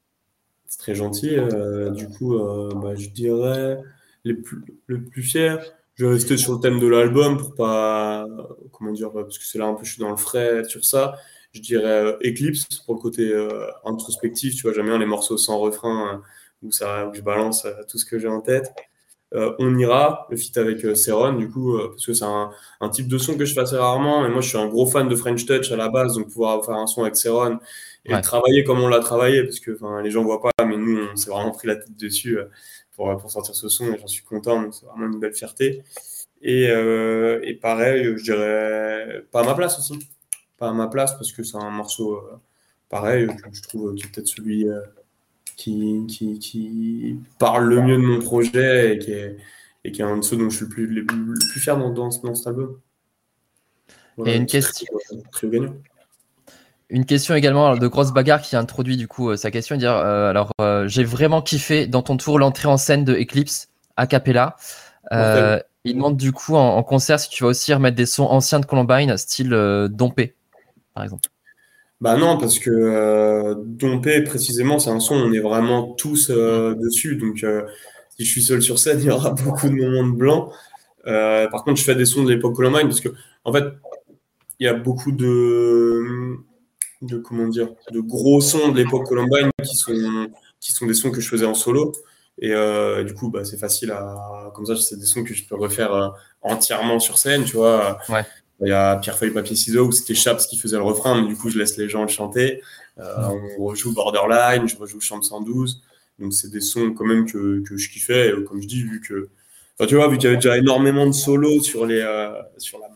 [0.84, 1.36] très gentil.
[1.36, 3.80] Euh, du coup, euh, bah, je dirais
[4.24, 5.64] les plus, le plus fier.
[5.94, 8.26] Je vais rester sur le thème de l'album pour pas,
[8.72, 11.16] comment dire, parce que c'est là un peu, je suis dans le frais sur ça.
[11.52, 13.32] Je dirais euh, Eclipse pour le côté
[13.84, 14.56] introspectif.
[14.56, 16.22] Tu vois, j'aime bien les morceaux sans refrain
[16.62, 18.72] où, ça, où je balance tout ce que j'ai en tête.
[19.58, 23.18] On ira, le feat avec Seron, du coup, parce que c'est un, un, type de
[23.18, 24.24] son que je fais assez rarement.
[24.26, 26.64] Et moi, je suis un gros fan de French Touch à la base, donc pouvoir
[26.64, 27.58] faire un son avec Seron
[28.04, 31.16] et travailler comme on l'a travaillé, parce que les gens voient pas, mais nous, on
[31.16, 32.44] s'est vraiment pris la tête dessus euh,
[32.92, 35.82] pour, pour sortir ce son et j'en suis content, donc c'est vraiment une belle fierté.
[36.42, 39.98] Et, et, pareil, je dirais pas à ma place aussi.
[40.58, 42.22] Pas à ma place parce que c'est un morceau
[42.90, 44.66] pareil, je, trouve est peut-être celui
[45.56, 49.36] qui, qui, qui, parle le mieux de mon projet et qui est,
[49.84, 51.04] et qui est un de ceux dont je suis le plus, le
[51.50, 52.78] plus fier dans, dans, dans cet album.
[54.24, 54.86] et une question.
[56.90, 59.92] Une question également de Grosse Bagarre qui a introduit du coup euh, sa question, dire
[59.92, 64.06] euh, alors euh, j'ai vraiment kiffé dans ton tour l'entrée en scène de Eclipse a
[64.06, 64.56] cappella.
[65.10, 68.66] il demande du coup en, concert si tu vas aussi remettre des sons anciens de
[68.66, 69.50] Columbine, style
[69.90, 70.34] Dompé,
[70.94, 71.28] par exemple.
[72.00, 77.44] Bah non, parce que Dompé précisément c'est un son on est vraiment tous dessus, donc
[78.16, 80.52] si je suis seul sur scène il y aura beaucoup de moments de blanc.
[81.04, 83.10] par contre je fais des sons de l'époque Columbine parce que
[83.44, 83.64] en fait
[84.58, 86.36] il y a beaucoup de
[87.02, 90.28] de comment dire de gros sons de l'époque Columbine qui sont
[90.60, 91.92] qui sont des sons que je faisais en solo.
[92.38, 95.46] Et euh, du coup bah, c'est facile à comme ça c'est des sons que je
[95.46, 96.08] peux refaire euh,
[96.42, 97.98] entièrement sur scène tu vois
[98.60, 101.26] il y a Pierre feuille papier ciseaux où c'était Chaps qui faisait le refrain mais
[101.26, 102.62] du coup je laisse les gens le chanter
[102.98, 103.28] euh,
[103.58, 105.82] on rejoue Borderline je rejoue Chambre 112
[106.18, 109.00] donc c'est des sons quand même que, que je kiffais et, comme je dis vu
[109.00, 109.28] que
[109.78, 112.00] enfin, tu vois vu qu'il y avait déjà énormément de solos sur les
[112.58, 112.86] sur la,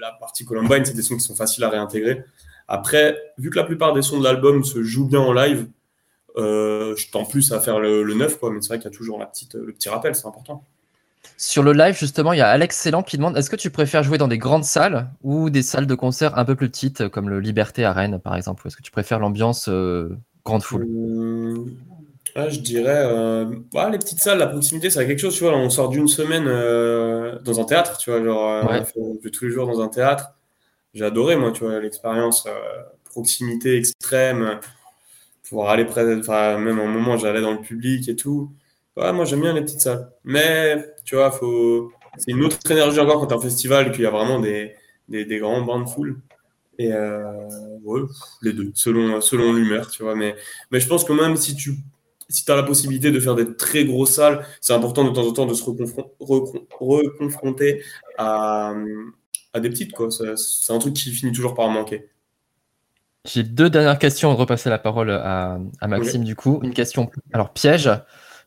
[0.00, 2.24] la partie Columbine c'est des sons qui sont faciles à réintégrer
[2.68, 5.68] après, vu que la plupart des sons de l'album se jouent bien en live,
[6.36, 8.50] euh, je tends plus à faire le, neuf, quoi.
[8.50, 10.62] Mais c'est vrai qu'il y a toujours la petite, le petit rappel, c'est important.
[11.38, 14.02] Sur le live, justement, il y a Alex Célan qui demande est-ce que tu préfères
[14.02, 17.30] jouer dans des grandes salles ou des salles de concert un peu plus petites, comme
[17.30, 20.86] le Liberté à Rennes, par exemple Ou est-ce que tu préfères l'ambiance euh, grande foule?
[22.36, 23.04] Euh, Je dirais
[23.90, 25.34] les petites salles, la proximité, c'est quelque chose.
[25.34, 29.44] Tu vois, on sort d'une semaine dans un théâtre, tu vois, genre, on fait tous
[29.44, 30.34] les jours dans un théâtre
[30.94, 34.58] j'ai adoré, moi, tu vois, l'expérience euh, proximité extrême,
[35.48, 38.50] pouvoir aller près, enfin, même un moment, j'allais dans le public et tout.
[38.98, 40.10] Ouais, moi, j'aime bien les petites salles.
[40.24, 41.92] Mais, tu vois, faut...
[42.16, 44.74] c'est une autre énergie encore quand tu un festival, qu'il y a vraiment des,
[45.08, 46.20] des, des grands bains de foule.
[46.78, 47.22] Et euh,
[47.84, 48.02] ouais,
[48.42, 50.16] les deux, selon, selon l'humeur, tu vois.
[50.16, 50.34] Mais,
[50.70, 51.74] mais je pense que même si tu
[52.28, 55.32] si as la possibilité de faire des très grosses salles, c'est important de temps en
[55.32, 57.82] temps de se reconfronter
[58.18, 58.74] à,
[59.54, 59.92] à des petites.
[59.92, 60.08] quoi.
[60.10, 62.10] C'est un truc qui finit toujours par manquer.
[63.24, 64.28] J'ai deux dernières questions.
[64.28, 66.60] On va repasser la parole à, Maxime, du coup.
[66.62, 67.10] Une question.
[67.32, 67.90] Alors, piège.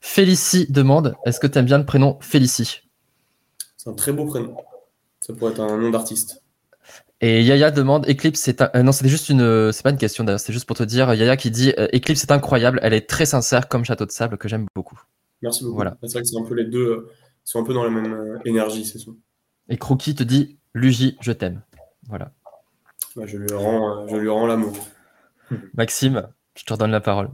[0.01, 2.89] Félicie demande est-ce que tu aimes bien le prénom Félicie?
[3.77, 4.57] C'est un très beau prénom.
[5.19, 6.43] Ça pourrait être un nom d'artiste.
[7.21, 8.71] Et Yaya demande Eclipse, c'est un...
[8.75, 11.13] Euh, non, c'était juste une, c'est pas une question d'ailleurs, c'est juste pour te dire
[11.13, 14.39] Yaya qui dit euh, Eclipse c'est incroyable, elle est très sincère comme Château de Sable
[14.39, 14.99] que j'aime beaucoup.
[15.43, 15.75] Merci beaucoup.
[15.75, 15.97] Voilà.
[16.01, 17.11] C'est vrai que c'est un peu les deux, euh,
[17.43, 19.11] sont un peu dans la même énergie, c'est ça.
[19.69, 21.61] Et Crookie te dit Luigi, je t'aime.
[22.09, 22.31] Voilà.
[23.15, 24.73] Bah, je lui rends, je lui rends l'amour.
[25.75, 27.29] Maxime, je te redonne la parole.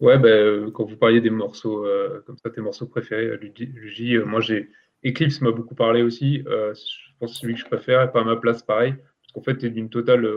[0.00, 4.18] Ouais, bah, quand vous parliez des morceaux euh, comme ça, tes morceaux préférés, euh, Luigi,
[4.18, 4.68] moi j'ai
[5.04, 6.42] Eclipse m'a beaucoup parlé aussi.
[6.44, 9.42] je pense que celui que je préfère, et pas à ma place pareil, parce qu'en
[9.42, 10.28] fait, tu es d'une totale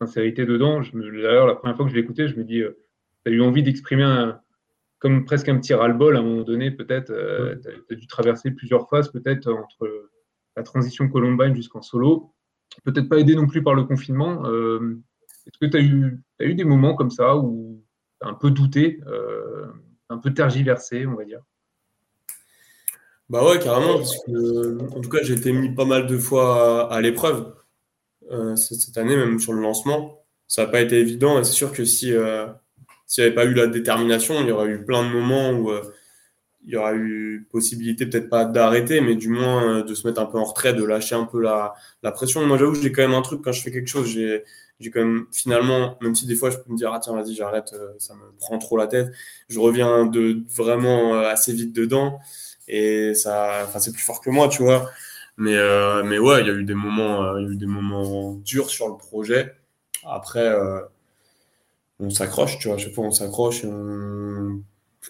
[0.00, 0.80] sincérité dedans.
[0.92, 2.62] D'ailleurs, la première fois que je écouté, je me dis,
[3.24, 4.32] tu as eu envie d'exprimer
[4.98, 7.06] comme presque un petit ras-le-bol à un moment donné, peut-être.
[7.08, 10.10] tu as, dû traverser plusieurs phases, peut-être, entre
[10.56, 12.34] la transition Columbine jusqu'en solo.
[12.84, 14.44] Peut-être pas aidé non plus par le confinement.
[14.44, 17.82] Est-ce que tu as eu, as eu des moments comme ça où
[18.22, 19.66] un peu douté, euh,
[20.08, 21.42] un peu tergiversé, on va dire
[23.28, 27.54] Bah ouais, carrément, en tout cas, j'ai été mis pas mal de fois à, l'épreuve
[28.30, 30.24] euh, cette année, même sur le lancement.
[30.46, 32.12] Ça n'a pas été évident, et c'est sûr que si
[33.06, 35.70] s'il n'y avait pas eu la détermination, il y aurait eu plein de moments où
[36.64, 40.20] il y aura eu possibilité peut-être pas d'arrêter, mais du moins euh, de se mettre
[40.20, 42.44] un peu en retrait, de lâcher un peu la, la pression.
[42.46, 44.16] Moi, j'avoue, j'ai quand même un truc quand je fais quelque chose,
[44.82, 47.34] j'ai quand même finalement, même si des fois je peux me dire ah tiens vas-y
[47.34, 49.12] j'arrête, euh, ça me prend trop la tête,
[49.48, 52.18] je reviens de vraiment euh, assez vite dedans
[52.68, 54.90] et ça, enfin c'est plus fort que moi, tu vois.
[55.38, 55.56] Mais
[56.04, 58.70] mais ouais, il y a eu des moments, il y a eu des moments durs
[58.70, 59.54] sur le projet.
[60.04, 60.54] Après,
[62.02, 62.76] on s'accroche, tu vois.
[62.76, 63.64] Je sais pas, on s'accroche.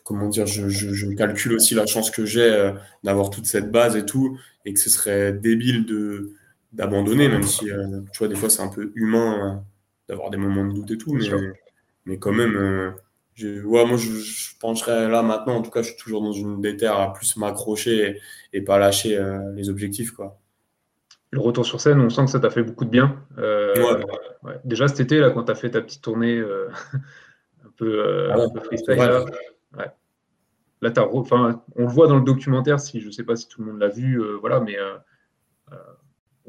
[0.04, 2.72] Comment dire, je, je, calcule aussi la chance que j'ai euh,
[3.04, 6.32] d'avoir toute cette base et tout, et que ce serait débile de
[6.72, 9.60] d'abandonner, même si, euh, tu vois, des fois c'est un peu humain euh,
[10.08, 11.28] d'avoir des moments de doute et tout, mais,
[12.06, 12.94] mais quand même,
[13.34, 14.10] je, ouais, moi je,
[14.60, 18.18] pencherais là maintenant, en tout cas, je suis toujours dans une déterre à plus m'accrocher
[18.52, 19.20] et, pas lâcher
[19.54, 20.38] les objectifs, quoi.
[21.30, 23.24] Le retour sur scène, on sent que ça t'a fait beaucoup de bien.
[23.38, 24.58] Ouais.
[24.64, 26.38] Déjà cet été, là, quand tu as fait ta petite tournée
[27.64, 28.98] un peu, ah un peu freestyle,
[29.76, 29.86] Ouais.
[30.82, 33.62] Là, enfin, on le voit dans le documentaire, si je ne sais pas si tout
[33.62, 34.98] le monde l'a vu, euh, voilà, mais euh, euh,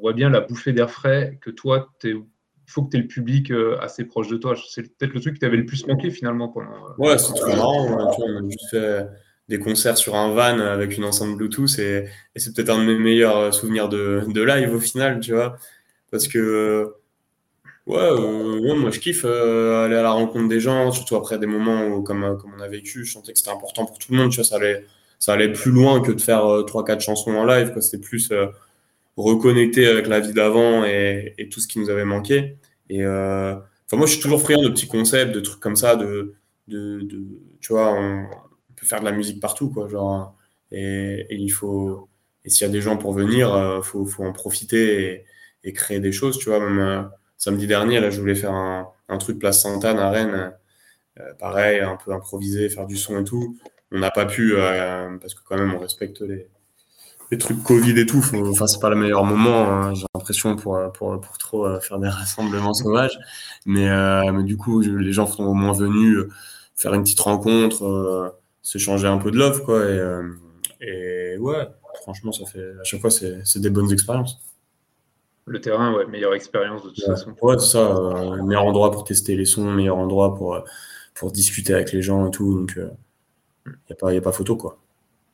[0.04, 2.22] voit bien la bouffée d'air frais que toi, il
[2.68, 3.52] faut que tu aies le public
[3.82, 4.54] assez proche de toi.
[4.70, 6.72] C'est peut-être le truc qui t'avait le plus manqué finalement pendant.
[6.98, 7.88] Ouais, c'est trop marrant.
[7.88, 9.08] on a juste fait
[9.48, 13.00] des concerts sur un van avec une enceinte Bluetooth et, c'est peut-être un de mes
[13.00, 15.56] meilleurs souvenirs de, live au final, tu vois.
[16.12, 16.94] Parce que,
[17.88, 22.04] ouais, moi je kiffe aller à la rencontre des gens, surtout après des moments où,
[22.04, 24.36] comme, comme on a vécu, je sentais que c'était important pour tout le monde, tu
[24.36, 24.86] vois, ça allait,
[25.18, 28.30] ça allait plus loin que de faire 3-4 chansons en live, C'était plus
[29.18, 32.58] reconnecter avec la vie d'avant et, tout ce qui nous avait manqué.
[32.90, 35.96] Et euh, enfin, moi, je suis toujours friand de petits concepts, de trucs comme ça,
[35.96, 36.36] de,
[36.68, 37.08] de,
[37.62, 38.26] tu vois, on,
[38.76, 40.36] peut faire de la musique partout, quoi, genre,
[40.72, 42.10] et, il faut,
[42.44, 45.26] et s'il y a des gens pour venir, euh, faut, faut, en profiter
[45.64, 47.04] et, créer des choses, tu vois, même euh,
[47.38, 48.90] samedi dernier, là, je voulais faire un,
[49.20, 50.54] truc place Sainte-Anne à Rennes,
[51.38, 53.60] pareil, un peu improvisé, faire du son et tout.
[53.92, 54.56] On n'a pas pu,
[55.22, 56.50] parce que quand même, on respecte les,
[57.34, 60.80] les trucs Covid et tout, enfin, c'est pas le meilleur moment, hein, j'ai l'impression, pour,
[60.94, 63.18] pour, pour, trop euh, faire des rassemblements sauvages.
[63.66, 66.30] Mais, euh, mais du coup, les gens sont au moins venus euh,
[66.76, 69.84] faire une petite rencontre, se changer un peu de love, quoi.
[69.90, 71.68] Et, et ouais,
[72.04, 74.40] franchement, ça fait, à chaque fois, c'est des bonnes expériences.
[75.46, 77.34] Le terrain, ouais, meilleure expérience de toute façon.
[77.42, 77.96] Ouais, c'est ça,
[78.44, 80.64] meilleur endroit pour tester les sons, meilleur endroit pour,
[81.16, 82.60] pour discuter avec les gens et tout.
[82.60, 84.83] Donc, il n'y a, pas, a pas photo, quoi.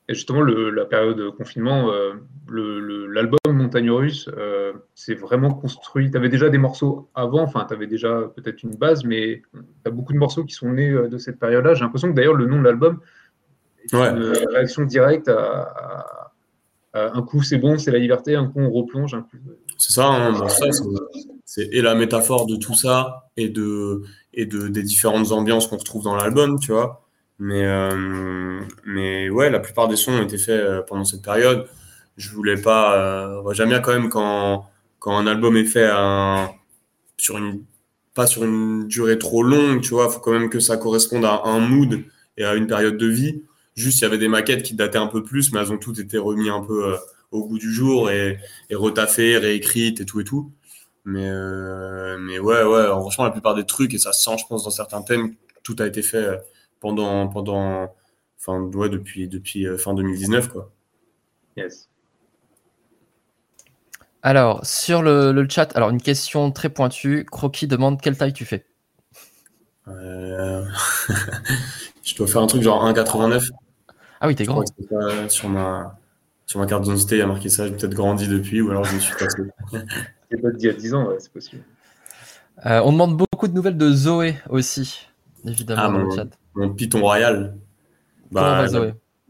[0.10, 2.14] Et justement, la période de confinement, euh,
[2.49, 6.10] l'album Montagne Russe, euh, c'est vraiment construit.
[6.10, 9.60] Tu avais déjà des morceaux avant, enfin, tu avais déjà peut-être une base, mais tu
[9.86, 11.76] as beaucoup de morceaux qui sont nés euh, de cette période-là.
[11.76, 12.99] J'ai l'impression que d'ailleurs, le nom de l'album
[13.84, 16.32] est une réaction directe à,
[16.95, 19.16] un coup, c'est bon, c'est la liberté, un coup, on replonge.
[19.78, 20.34] C'est ça, hein,
[21.45, 24.01] c'est et la métaphore de tout ça et, de,
[24.34, 27.09] et de, des différentes ambiances qu'on retrouve dans l'album, tu vois.
[27.39, 31.67] Mais, euh, mais ouais, la plupart des sons ont été faits euh, pendant cette période.
[32.17, 32.97] Je voulais pas.
[32.97, 34.65] Euh, J'aime bien quand même quand,
[34.99, 35.89] quand un album est fait
[37.17, 37.63] sur une,
[38.13, 40.07] pas sur une durée trop longue, tu vois.
[40.09, 42.03] Il faut quand même que ça corresponde à un mood
[42.37, 43.43] et à une période de vie.
[43.75, 45.99] Juste, il y avait des maquettes qui dataient un peu plus, mais elles ont toutes
[45.99, 46.97] été remises un peu
[47.31, 48.37] au goût du jour et,
[48.69, 50.51] et retaffées, réécrites et tout et tout.
[51.05, 51.29] Mais,
[52.19, 54.69] mais ouais, ouais, franchement, la plupart des trucs, et ça se sent, je pense, dans
[54.71, 56.37] certains thèmes, tout a été fait
[56.80, 57.93] pendant, pendant
[58.39, 60.49] enfin, ouais, depuis, depuis euh, fin 2019.
[60.49, 60.71] Quoi.
[61.57, 61.89] Yes.
[64.21, 67.25] Alors, sur le, le, chat, alors une question très pointue.
[67.30, 68.65] Croquis demande quelle taille tu fais?
[69.88, 70.65] Euh...
[72.03, 73.49] Je dois faire un truc genre 1,89.
[74.21, 74.63] Ah oui, t'es grand.
[75.30, 75.97] sur, ma,
[76.45, 77.67] sur ma carte d'identité, il y a marqué ça.
[77.67, 79.43] J'ai peut-être grandi depuis ou alors je me suis passé.
[80.32, 81.63] C'est pas d'il y a 10 ans, ouais, c'est possible.
[82.65, 85.07] Euh, on demande beaucoup de nouvelles de Zoé aussi,
[85.43, 86.27] évidemment, ah, dans le chat
[86.60, 87.55] mon Python Royal.
[88.32, 88.66] Bah,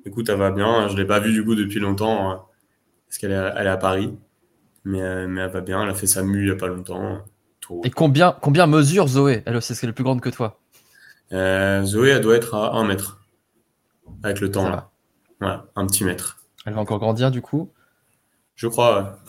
[0.06, 0.88] écoute, elle va bien.
[0.88, 2.44] Je ne l'ai pas vue du coup depuis longtemps hein,
[3.08, 4.18] parce qu'elle est, elle est à Paris.
[4.84, 5.84] Mais, euh, mais elle va bien.
[5.84, 7.24] Elle a fait sa mue il n'y a pas longtemps.
[7.84, 9.44] Et combien, combien mesure Zoé?
[9.46, 10.60] Elle aussi, est-ce qu'elle est plus grande que toi
[11.32, 13.22] euh, Zoé, elle doit être à 1 mètre
[14.24, 14.68] avec le temps.
[14.68, 14.90] Là.
[15.40, 16.40] Voilà, un petit mètre.
[16.66, 17.72] Elle va encore grandir du coup?
[18.56, 19.20] Je crois.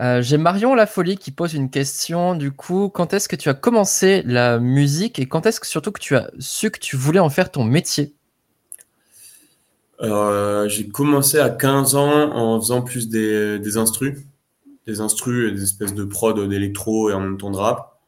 [0.00, 2.34] Euh, j'ai Marion La Folie qui pose une question.
[2.34, 5.92] Du coup, quand est-ce que tu as commencé la musique et quand est-ce que surtout
[5.92, 8.14] que tu as su que tu voulais en faire ton métier?
[10.00, 14.18] Euh, J'ai commencé à 15 ans en faisant plus des, des instrus,
[14.86, 18.00] des instrus et des espèces de prod d'électro et en même temps de rap.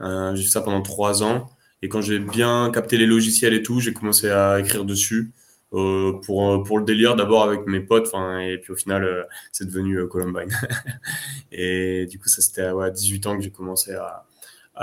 [0.00, 1.50] Euh, j'ai fait ça pendant 3 ans
[1.82, 5.32] et quand j'ai bien capté les logiciels et tout, j'ai commencé à écrire dessus.
[5.72, 9.24] Euh, pour, euh, pour le délire d'abord avec mes potes, et puis au final, euh,
[9.50, 10.48] c'est devenu Columbine.
[11.52, 14.24] et du coup, ça c'était à 18 ans que j'ai commencé à,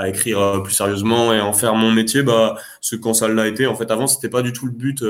[0.07, 2.23] écrire plus sérieusement et en faire mon métier.
[2.23, 5.03] Bah, ce quand ça l'a été, en fait, avant, c'était pas du tout le but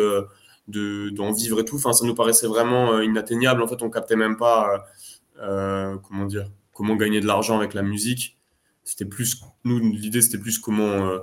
[0.67, 1.79] de d'en vivre et tout.
[1.79, 3.63] Ça nous paraissait vraiment inatteignable.
[3.63, 4.85] En fait, on captait même pas,
[5.37, 8.37] comment dire, comment gagner de l'argent avec la musique.
[8.83, 11.17] C'était plus, nous, l'idée, c'était plus comment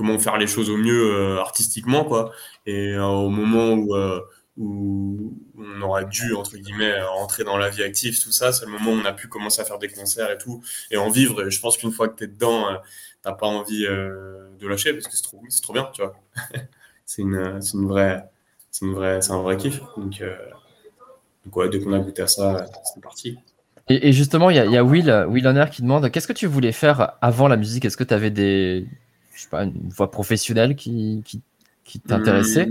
[0.00, 2.32] comment faire les choses au mieux euh, artistiquement quoi.
[2.64, 4.18] Et euh, au moment où, euh,
[4.56, 8.92] on aurait dû entre guillemets rentrer dans la vie active tout ça c'est le moment
[8.92, 11.46] où on a pu commencer à faire des concerts et tout et en vivre.
[11.46, 12.64] Et je pense qu'une fois que tu es dedans
[13.22, 16.14] t'as pas envie de lâcher parce que c'est trop, trop bien tu vois.
[17.04, 18.24] C'est une, une vraie
[18.70, 19.80] c'est une vraie c'est un vrai kiff.
[19.98, 20.22] Donc,
[21.44, 23.36] donc dès qu'on a goûté à ça c'est parti.
[23.88, 26.70] Et, justement, il y, y, a Will, Will Honor qui demande qu'est-ce que tu voulais
[26.70, 27.84] faire avant la musique?
[27.84, 28.86] Est-ce que tu avais des,
[29.40, 31.40] je sais pas, une voie professionnelle qui, qui,
[31.84, 32.68] qui t'intéressait?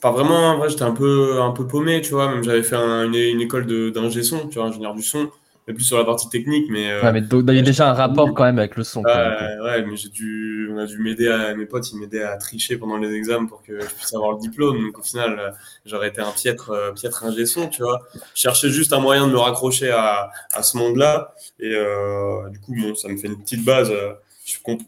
[0.00, 2.30] Pas vraiment, en vrai, j'étais un peu, un peu paumé, tu vois.
[2.32, 5.28] Même j'avais fait une, une, école d'ingé son, tu vois, ingénieur du son,
[5.66, 6.66] mais plus sur la partie technique.
[6.70, 9.02] Mais, euh, ouais, mais il y a déjà un rapport quand même avec le son.
[9.02, 12.76] ouais, mais j'ai dû, on a dû m'aider à, mes potes, ils m'aidaient à tricher
[12.76, 14.80] pendant les examens pour que je puisse avoir le diplôme.
[14.80, 15.52] Donc au final,
[15.84, 18.00] j'aurais été un piètre, euh, piètre ingé son, tu vois.
[18.14, 21.34] Je cherchais juste un moyen de me raccrocher à, à ce monde-là.
[21.58, 23.90] Et euh, du coup, bon, ça me fait une petite base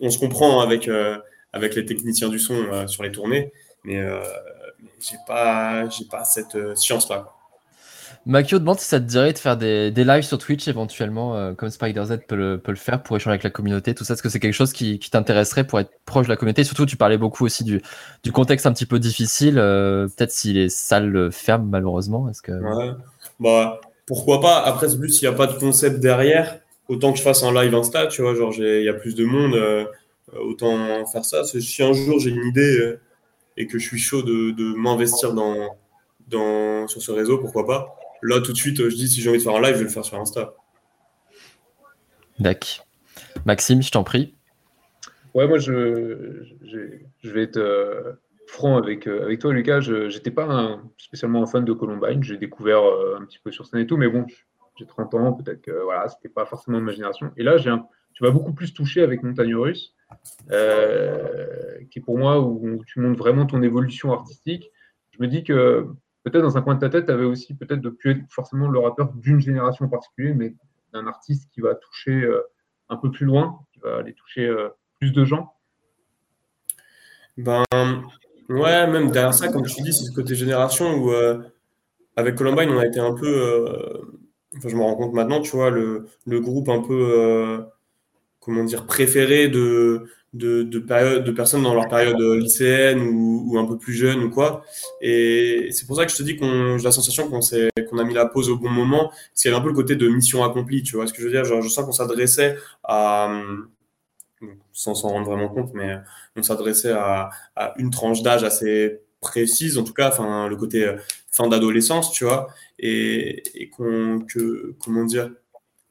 [0.01, 1.17] on se comprend avec, euh,
[1.53, 3.53] avec les techniciens du son euh, sur les tournées,
[3.85, 4.21] mais, euh,
[5.01, 7.29] j'ai pas, j'ai pas cette science-là.
[8.27, 11.55] Makio demande si ça te dirait de faire des, des lives sur Twitch éventuellement, euh,
[11.55, 14.15] comme SpiderZ peut le, peut le faire pour échanger avec la communauté, tout ça.
[14.15, 16.63] Est-ce que c'est quelque chose qui, qui t'intéresserait pour être proche de la communauté?
[16.63, 17.81] Surtout, tu parlais beaucoup aussi du,
[18.25, 19.59] du contexte un petit peu difficile.
[19.59, 22.29] Euh, peut-être si les salles ferment malheureusement.
[22.29, 22.53] Est-ce que...
[22.53, 22.93] Ouais.
[23.41, 24.59] Bah, pourquoi pas?
[24.63, 26.59] Après, c'est plus s'il n'y a pas de concept derrière,
[26.89, 28.35] autant que je fasse un live Insta, tu vois.
[28.35, 29.85] Genre, il y a plus de monde, euh,
[30.41, 31.45] autant faire ça.
[31.45, 32.97] Si un jour j'ai une idée
[33.57, 35.77] et que je suis chaud de, de m'investir dans,
[36.29, 39.39] dans, sur ce réseau, pourquoi pas Là, tout de suite, je dis si j'ai envie
[39.39, 40.55] de faire un live, je vais le faire sur Insta.
[42.39, 42.87] D'accord.
[43.45, 44.35] Maxime, je t'en prie.
[45.35, 48.13] Ouais, moi, je, je, vais être euh,
[48.47, 49.81] franc avec, euh, avec toi, Lucas.
[49.81, 52.23] Je n'étais pas spécialement un fan de Columbine.
[52.23, 54.27] J'ai découvert euh, un petit peu sur scène et tout, mais bon,
[54.79, 57.33] j'ai 30 ans, peut-être que voilà, c'était pas forcément ma génération.
[57.37, 57.75] Et là, j'ai
[58.15, 59.95] tu m'as beaucoup plus touché avec Montagne Russe,
[60.49, 64.73] qui est pour moi où, tu montres vraiment ton évolution artistique.
[65.13, 65.87] Je me dis que
[66.25, 68.69] peut-être dans un coin de ta tête, tu avais aussi peut-être de plus être forcément
[68.69, 70.55] le rappeur d'une génération en particulier, mais
[70.93, 72.43] d'un artiste qui va toucher euh,
[72.89, 74.69] un peu plus loin, qui va aller toucher euh,
[74.99, 75.55] plus de gens
[77.37, 77.63] Ben
[78.49, 81.39] ouais, même derrière ça, comme tu dis, c'est ce côté génération où euh,
[82.17, 84.18] avec Columbine, on a été un peu,
[84.57, 87.65] enfin je me rends compte maintenant, tu vois, le, le groupe un peu,
[88.41, 93.59] comment dire, préféré de, de, de, période, de personnes dans leur période lycéenne ou, ou
[93.59, 94.65] un peu plus jeune ou quoi.
[95.01, 98.05] Et c'est pour ça que je te dis qu'on j'ai la sensation qu'on qu'on a
[98.05, 100.09] mis la pause au bon moment, parce qu'il y avait un peu le côté de
[100.09, 101.45] mission accomplie, tu vois ce que je veux dire.
[101.45, 103.43] Genre, je sens qu'on s'adressait à,
[104.73, 105.97] sans s'en rendre vraiment compte, mais
[106.37, 110.85] on s'adressait à, à, une tranche d'âge assez précise, en tout cas, enfin, le côté
[110.85, 110.97] euh,
[111.31, 112.49] fin d'adolescence, tu vois,
[112.79, 115.31] et, qu'on, que, comment dire,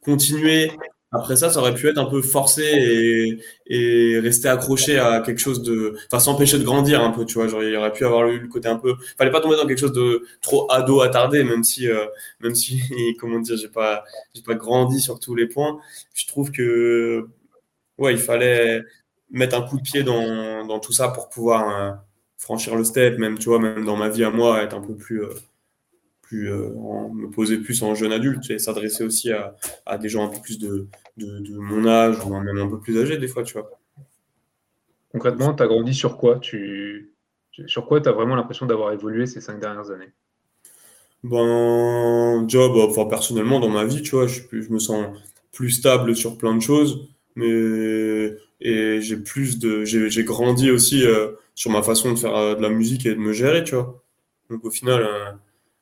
[0.01, 0.71] continuer
[1.11, 5.61] après ça, ça aurait pu être un peu forcé et, rester accroché à quelque chose
[5.63, 7.47] de, enfin, s'empêcher de grandir un peu, tu vois.
[7.47, 9.79] Genre, il aurait pu avoir eu le côté un peu, fallait pas tomber dans quelque
[9.79, 12.05] chose de trop ado attardé, même si, euh,
[12.41, 12.81] même si,
[13.19, 14.03] comment dire, j'ai pas,
[14.33, 15.79] j'ai pas grandi sur tous les points.
[16.13, 17.27] Je trouve que,
[17.97, 18.83] ouais, il fallait
[19.31, 21.91] mettre un coup de pied dans, dans tout ça pour pouvoir euh,
[22.37, 24.95] franchir le step, même, tu vois, même dans ma vie à moi, être un peu
[24.95, 25.33] plus, euh,
[26.21, 26.69] plus euh,
[27.13, 30.41] me poser plus en jeune adulte et s'adresser aussi à, à, des gens un peu
[30.41, 33.69] plus de, de, mon âge ou même un peu plus âgés des fois, tu vois.
[35.11, 36.37] Concrètement, tu as grandi sur quoi?
[36.39, 37.13] Tu,
[37.65, 40.11] Sur quoi tu as vraiment l'impression d'avoir évolué ces cinq dernières années?
[41.23, 45.07] Ben, job, bah, enfin, personnellement, dans ma vie, tu vois, je, je me sens
[45.51, 47.47] plus stable sur plein de choses, mais
[48.59, 52.61] et j'ai plus de j'ai grandi aussi euh, sur ma façon de faire euh, de
[52.61, 54.01] la musique et de me gérer tu vois
[54.49, 55.05] donc au final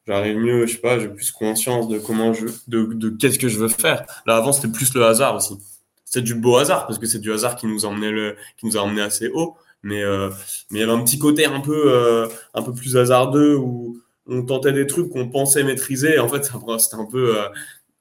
[0.08, 3.48] j'arrive mieux, je sais pas, j'ai plus conscience de comment je, de, de qu'est-ce que
[3.48, 4.06] je veux faire.
[4.26, 5.58] Là, avant, c'était plus le hasard aussi.
[6.06, 8.66] C'est du beau hasard parce que c'est du hasard qui nous a emmené le, qui
[8.66, 9.56] nous a emmené assez haut.
[9.84, 10.30] Mais, euh,
[10.72, 14.00] mais il y avait un petit côté un peu, euh, un peu plus hasardeux où
[14.28, 16.18] on tentait des trucs qu'on pensait maîtriser.
[16.20, 16.44] en fait,
[16.80, 17.48] c'était un peu, euh,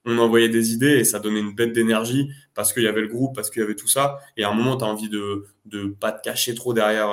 [0.04, 3.08] on envoyait des idées et ça donnait une bête d'énergie parce qu'il y avait le
[3.08, 4.18] groupe, parce qu'il y avait tout ça.
[4.36, 7.08] Et à un moment, tu as envie de, de pas te cacher trop derrière,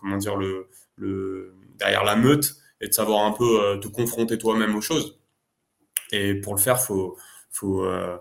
[0.00, 4.38] comment dire, le, le, derrière la meute et de savoir un peu euh, te confronter
[4.38, 5.18] toi-même aux choses.
[6.12, 7.16] Et pour le faire, faut,
[7.50, 8.16] faut, euh,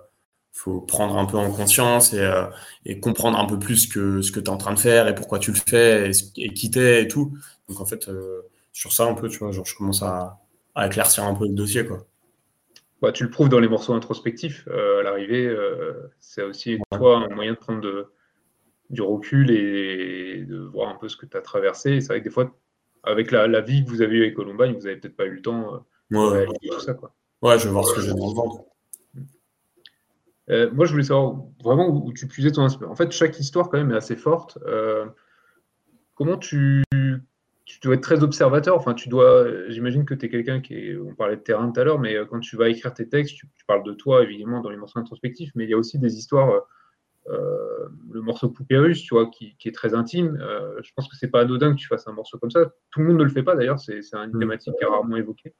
[0.53, 2.45] faut prendre un peu en conscience et, euh,
[2.85, 5.15] et comprendre un peu plus que ce que tu es en train de faire et
[5.15, 6.13] pourquoi tu le fais et,
[6.45, 7.37] et qui t'es et tout.
[7.69, 8.09] Donc en fait,
[8.73, 10.39] sur ça un peu, tu vois, genre je commence à,
[10.75, 12.05] à éclaircir un peu le dossier, quoi.
[13.03, 14.67] Bah, tu le prouves dans les morceaux introspectifs.
[14.67, 15.55] à l'arrivée,
[16.19, 18.07] c'est aussi toi un moyen de prendre de,
[18.89, 21.99] du recul et de voir un peu ce que tu as traversé.
[22.01, 22.51] C'est vrai que des fois,
[23.03, 25.41] avec la, vie que vous avez eue avec Columbine, vous n'avez peut-être pas eu le
[25.41, 25.83] temps
[26.13, 26.93] euh, de tout ça.
[26.93, 27.13] Quoi.
[27.41, 28.63] Ouais, je vais voir ce que j'ai dans le ventre.
[30.49, 32.91] Euh, moi, je voulais savoir vraiment où, tu puisais ton inspiration.
[32.91, 34.57] En fait, chaque histoire, quand même, est assez forte.
[34.65, 35.05] Euh,
[36.15, 36.83] comment tu,
[37.65, 39.69] tu dois être très observateur Enfin, tu dois.
[39.69, 40.97] J'imagine que tu es quelqu'un qui est.
[40.97, 43.47] On parlait de terrain tout à l'heure, mais quand tu vas écrire tes textes, tu,
[43.55, 46.17] tu, parles de toi, évidemment, dans les morceaux introspectifs, mais il y a aussi des
[46.17, 46.63] histoires
[47.29, 50.37] euh, le morceau Poupée russe, tu vois, qui, est très intime.
[50.41, 52.65] Euh, je pense que c'est pas anodin que tu fasses un morceau comme ça.
[52.91, 54.39] Tout le monde ne le fait pas d'ailleurs, c'est une mm.
[54.39, 55.53] thématique qui est rarement évoquée.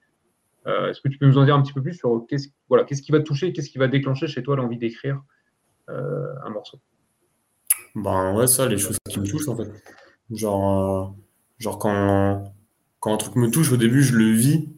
[0.68, 2.86] Euh, est-ce que tu peux nous en dire un petit peu plus sur qu'est-ce voilà,
[2.86, 5.22] qu'est-ce qui va toucher, qu'est-ce qui va déclencher chez toi l'envie d'écrire
[5.88, 6.80] un morceau?
[7.96, 9.70] Ben ouais, ça, les choses qui me touchent en fait.
[10.32, 11.16] Genre,
[11.64, 12.54] genre quand,
[13.00, 14.70] quand un truc me touche, au début, je le vis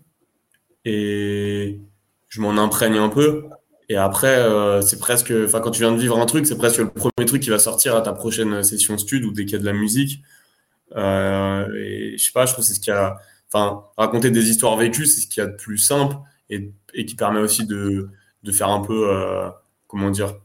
[0.86, 1.82] et
[2.30, 3.46] je m'en imprègne un peu.
[3.90, 6.78] Et après, euh, c'est presque, enfin, quand tu viens de vivre un truc, c'est presque
[6.78, 9.56] le premier truc qui va sortir à ta prochaine session stud ou dès qu'il y
[9.56, 10.22] a de la musique.
[10.96, 13.18] Euh, et je sais pas, je trouve que c'est ce qui a,
[13.52, 16.16] enfin, raconter des histoires vécues, c'est ce qu'il y a de plus simple
[16.50, 18.10] et, et qui permet aussi de,
[18.44, 19.50] de faire un peu, euh,
[19.88, 20.36] comment dire,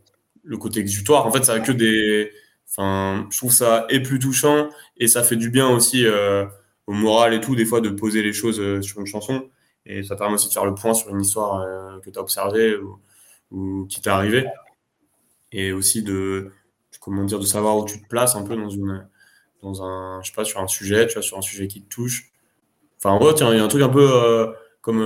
[0.43, 1.27] le côté exutoire.
[1.27, 2.33] En fait, ça a que des,
[2.79, 6.07] je trouve ça est plus touchant et ça fait du bien aussi
[6.87, 9.49] au moral et tout, des fois, de poser les choses sur une chanson.
[9.87, 12.77] Et ça permet aussi de faire le point sur une histoire que tu as observée
[13.51, 14.47] ou, qui t'est arrivée.
[15.53, 16.53] Et aussi de,
[17.01, 19.07] comment dire, de savoir où tu te places un peu dans une,
[19.63, 21.89] dans un, je sais pas, sur un sujet, tu vois, sur un sujet qui te
[21.89, 22.31] touche.
[22.99, 25.01] Enfin, en tiens, il y a un truc un peu comme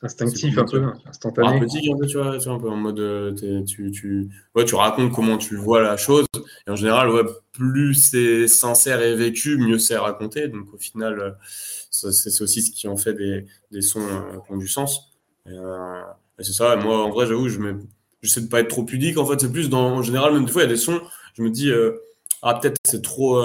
[0.00, 1.48] Instinctif un peu, instantané.
[1.48, 4.76] Un petit, un peu, tu vois, un peu en mode, euh, tu, tu, ouais, tu
[4.76, 6.24] racontes comment tu vois la chose.
[6.66, 10.46] Et en général, ouais, plus c'est sincère et vécu, mieux c'est raconté.
[10.46, 11.30] Donc au final, euh,
[11.90, 15.10] c'est aussi ce qui en fait des, des sons euh, qui ont du sens.
[15.44, 16.76] C'est ça.
[16.76, 17.58] moi, en vrai, j'avoue, je
[18.22, 19.18] j'essaie de pas être trop pudique.
[19.18, 21.00] En fait, c'est plus dans, en général, même des fois, il y a des sons,
[21.34, 21.72] je me dis,
[22.42, 23.42] ah, peut-être c'est trop,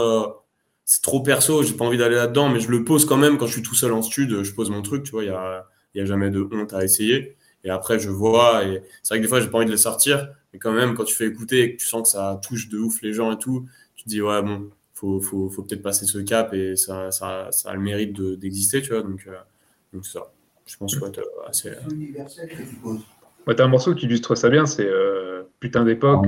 [0.85, 3.47] c'est trop perso, j'ai pas envie d'aller là-dedans, mais je le pose quand même quand
[3.47, 4.43] je suis tout seul en studio.
[4.43, 6.73] Je pose mon truc, tu vois, il y a il n'y a jamais de honte
[6.73, 7.35] à essayer.
[7.63, 9.77] Et après, je vois, et c'est vrai que des fois, j'ai pas envie de les
[9.77, 12.67] sortir, mais quand même, quand tu fais écouter et que tu sens que ça touche
[12.69, 13.65] de ouf les gens et tout,
[13.95, 17.47] tu te dis, ouais, bon, faut, faut, faut peut-être passer ce cap et ça, ça,
[17.51, 19.01] ça a le mérite d'exister, tu vois.
[19.01, 19.35] Donc, euh,
[19.93, 20.31] donc ça,
[20.65, 21.11] je pense que ouais,
[21.47, 21.71] assez.
[23.45, 26.25] Ouais, t'as un morceau qui illustre ça bien, c'est euh, Putain d'époque.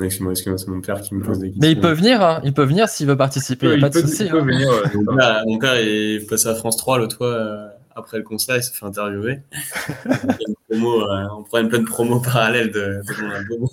[0.00, 1.60] Euh, Excuse-moi, c'est mon père qui me pose des questions.
[1.60, 2.40] Mais il peut venir, hein.
[2.44, 4.28] il peut venir s'il veut participer, il n'y a pas de souci.
[4.30, 4.44] Hein.
[5.46, 8.72] mon, père, est passé à France 3 l'autre fois, euh, après le concert, il s'est
[8.72, 9.40] fait interviewer.
[10.70, 13.66] promo, euh, on prend une pleine promo parallèle de, de mon album.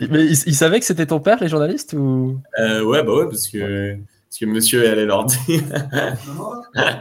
[0.10, 2.40] Mais il, savait que c'était ton père, les journalistes ou...
[2.58, 5.62] Euh, ouais, bah ouais, parce que, parce que monsieur allait leur dire.
[6.74, 6.92] ouais,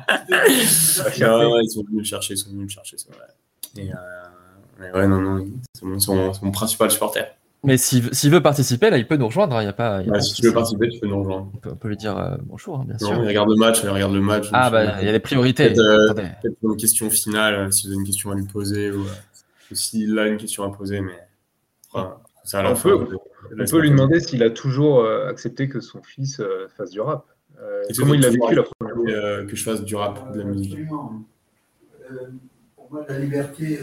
[0.53, 3.27] ils sont venus me chercher, ils sont venus me chercher, c'est vrai.
[3.77, 7.25] Et, euh, ouais, non, non, c'est mon, mon principal supporter.
[7.65, 9.55] Mais s'il veut participer, là, il peut nous rejoindre.
[9.55, 11.51] Hein, il y a pas, si tu veux participer, tu peux nous rejoindre.
[11.53, 13.15] On peut, lui dire euh, bonjour, hein, bien sûr.
[13.15, 14.47] il regarde le match, il regarde le match.
[14.53, 15.73] Ah, bah, il y a des priorités.
[15.73, 19.03] Peut-être euh, une question finale, euh, si vous avez une question à lui poser, ou,
[19.71, 21.17] s'il a une question à poser, mais.
[22.43, 23.07] ça on, peut,
[23.59, 26.41] on peut lui demander s'il a toujours accepté que son fils
[26.77, 27.25] fasse du rap.
[27.97, 29.45] comment il l'a vécu la première fois?
[29.45, 30.73] Que je fasse du rap, de la musique?
[30.73, 31.23] Absolument.
[32.75, 33.79] pour moi, la liberté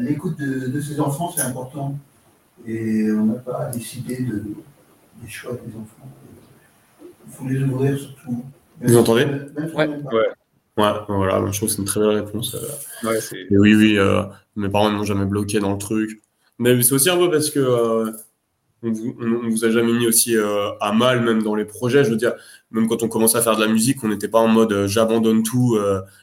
[0.00, 1.98] l'écoute de, de, ses enfants, c'est important.
[2.66, 4.44] Et on n'a pas décidé de,
[5.22, 6.08] des choix des enfants.
[7.02, 8.44] Il faut les ouvrir surtout.
[8.80, 9.74] Vous entendez ouais.
[9.74, 10.26] ouais.
[10.76, 12.54] Ouais, voilà, je trouve que c'est une très belle réponse.
[12.54, 13.08] Euh.
[13.08, 13.18] Ouais,
[13.50, 14.24] oui, oui, euh,
[14.56, 16.20] mes parents ne m'ont jamais bloqué dans le truc.
[16.58, 18.12] Mais c'est aussi un peu parce que euh,
[18.82, 19.14] on, vous,
[19.50, 20.36] vous a jamais mis aussi
[20.80, 22.04] à mal, même dans les projets.
[22.04, 22.34] Je veux dire,
[22.70, 25.42] même quand on commençait à faire de la musique, on n'était pas en mode j'abandonne
[25.42, 25.78] tout,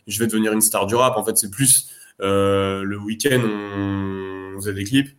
[0.06, 1.18] je vais devenir une star du rap.
[1.18, 5.10] En fait, c'est plus euh, le week-end, on, faisait des clips,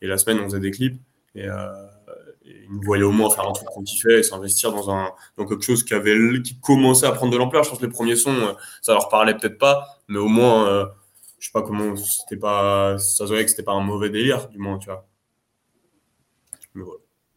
[0.00, 1.00] et la semaine, on faisait des clips.
[1.34, 1.66] Et, euh,
[2.44, 5.46] ils nous voyaient au moins faire un truc qu'on kiffait et s'investir dans, un, dans
[5.46, 7.64] quelque chose qui, avait, qui commençait à prendre de l'ampleur.
[7.64, 8.52] Je pense que les premiers sons, euh,
[8.82, 10.86] ça leur parlait peut-être pas, mais au moins, euh,
[11.38, 14.48] je sais pas comment, c'était pas, ça se voyait que c'était pas un mauvais délire,
[14.48, 15.06] du moins, tu vois.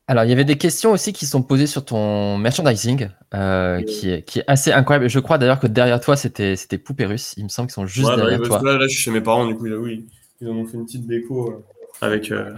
[0.10, 4.10] Alors, il y avait des questions aussi qui sont posées sur ton merchandising, euh, qui,
[4.10, 5.10] est, qui, est, assez incroyable.
[5.10, 7.34] Je crois d'ailleurs que derrière toi, c'était Poupérus.
[7.36, 8.62] Il me semble qu'ils sont juste bah, derrière toi.
[8.64, 10.08] Là, là, je suis chez mes parents, du coup, là, oui.
[10.40, 11.66] Ils en ont fait une petite déco euh,
[12.00, 12.54] avec euh,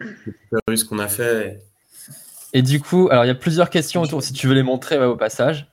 [0.00, 1.62] les Poupérus qu'on a fait.
[2.52, 2.60] Et...
[2.60, 5.16] du coup, alors il y a plusieurs questions autour, si tu veux les montrer au
[5.16, 5.72] passage.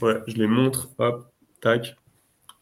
[0.00, 0.88] Ouais, je les montre.
[0.98, 1.30] Hop,
[1.60, 1.96] tac.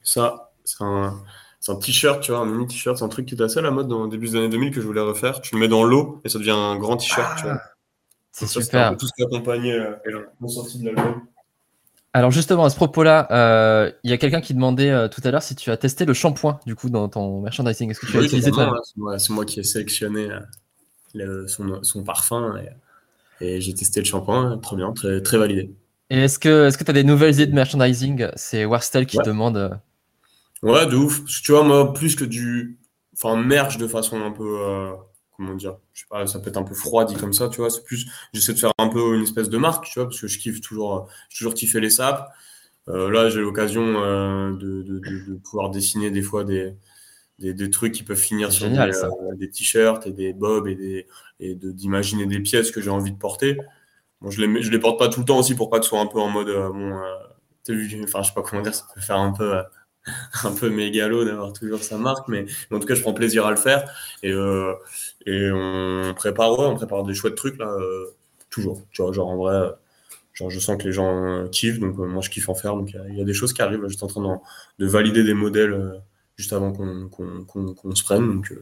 [0.03, 1.23] Ça, c'est un,
[1.69, 2.99] un t-shirt, tu vois, un mini t-shirt.
[2.99, 4.73] C'est un truc qui était assez à la mode dans le début des années 2000
[4.73, 5.41] que je voulais refaire.
[5.43, 7.61] Tu le mets dans l'eau et ça devient un grand t-shirt, tu vois.
[8.35, 8.97] C'est super.
[8.97, 9.95] Tout ce qui accompagnait euh,
[10.41, 11.23] la sortie de l'album.
[12.13, 15.31] Alors justement, à ce propos-là, euh, il y a quelqu'un qui demandait euh, tout à
[15.31, 17.91] l'heure si tu as testé le shampoing du coup dans ton merchandising.
[17.91, 18.81] Est-ce que tu as utilisé toi?
[19.19, 20.29] C'est moi qui ai sélectionné
[21.47, 22.61] son, parfum
[23.41, 25.71] et, j'ai testé le shampoing, très bien, très, très validé.
[26.11, 28.29] Et est-ce que tu as des nouvelles idées de merchandising?
[28.35, 29.79] C'est Warstyle qui demande.
[30.63, 31.25] Ouais, de ouf.
[31.25, 32.79] Tu vois, moi, plus que du.
[33.15, 34.97] Enfin, merch de façon un peu
[35.37, 37.59] comment dire, je sais pas, ça peut être un peu froid dit comme ça, tu
[37.59, 37.71] vois.
[37.71, 40.27] C'est plus, j'essaie de faire un peu une espèce de marque, tu vois, parce que
[40.27, 42.31] je kiffe toujours, j'ai toujours kiffé les sapes.
[42.89, 46.75] Euh, là, j'ai l'occasion euh, de, de, de, pouvoir dessiner des fois des,
[47.39, 50.75] des, des trucs qui peuvent finir sur des, euh, des t-shirts et des bobs et,
[50.75, 51.07] des,
[51.41, 53.57] et d'imaginer des pièces que j'ai envie de porter.
[54.21, 55.91] Bon, je les, je les porte pas tout le temps aussi pour pas que ce
[55.91, 56.93] soit un peu en mode, bon,
[58.05, 59.55] enfin, je sais pas comment dire, ça peut faire un peu
[60.45, 63.51] un peu mégalo d'avoir toujours sa marque, mais, en tout cas, je prends plaisir à
[63.51, 63.91] le faire.
[64.23, 64.75] Et, euh,
[65.27, 68.07] et on prépare, on prépare des chouettes trucs là, euh,
[68.51, 68.83] toujours.
[68.91, 69.71] Tu vois, genre en vrai,
[70.35, 72.75] genre je sens que les gens kiffent, donc euh, moi je kiffe en faire.
[72.75, 73.87] Donc il y, a des choses qui arrivent.
[73.89, 74.41] J'étais en train
[74.79, 76.03] de, valider des modèles
[76.37, 78.27] juste avant qu'on se prenne.
[78.27, 78.53] Donc,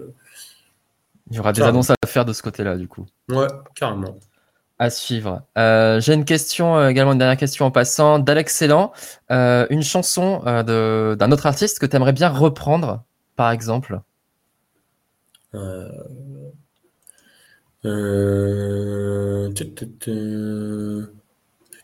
[1.30, 3.06] il y aura des annonces à faire de ce côté-là, du coup.
[3.28, 4.18] Ouais, carrément.
[4.82, 5.42] À suivre.
[5.56, 8.90] Euh, j'ai une question, euh, également une dernière question en passant, d'Alex Célan.
[9.30, 13.04] Euh, une chanson d'un autre artiste que tu aimerais bien reprendre,
[13.36, 14.00] par exemple?
[15.54, 15.88] Euh,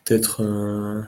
[0.03, 0.43] Peut-être.
[0.43, 1.01] Euh...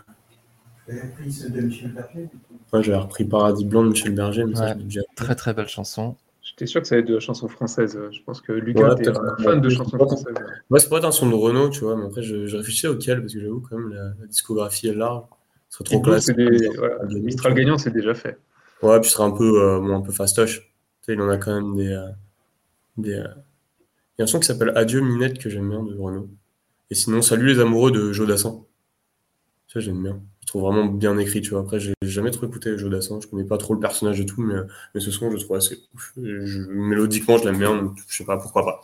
[2.72, 5.02] Ouais, j'avais repris Paradis Blanc de Michel Berger, mais ça, déjà...
[5.18, 6.16] Très très belle chanson.
[6.62, 8.00] J'étais sûr que ça allait être de la chanson française.
[8.12, 10.36] Je pense que Lucas ouais, un fan de chansons françaises.
[10.70, 13.22] Ouais, c'est pas un son de Renault, tu vois, mais après, je, je réfléchissais auquel,
[13.22, 15.24] parce que j'avoue, quand même, la, discographie est large.
[15.70, 16.28] Ce serait trop classe.
[16.28, 16.68] Des...
[16.78, 17.04] Voilà.
[17.06, 18.38] Mistral gagnant, c'est déjà fait.
[18.84, 20.60] Ouais, puis ce serait un peu, euh, bon, un peu fastoche.
[20.60, 20.68] Tu
[21.02, 21.92] sais, il en a quand même des.
[21.92, 22.10] Euh,
[22.98, 23.28] des euh...
[23.80, 26.30] Il y a un son qui s'appelle Adieu Minette que j'aime bien de Renault.
[26.92, 28.64] Et sinon, Salut les amoureux de Jodassin.
[29.68, 30.22] Ça, j'aime bien.
[30.52, 31.62] Trouve vraiment bien écrit, tu vois.
[31.62, 33.22] Après, j'ai jamais trop écouté Jodassin.
[33.22, 34.56] Je connais pas trop le personnage et tout, mais,
[34.94, 36.12] mais ce son, je trouve assez ouf.
[36.18, 38.82] mélodiquement, je l'aime bien, donc je sais pas pourquoi pas.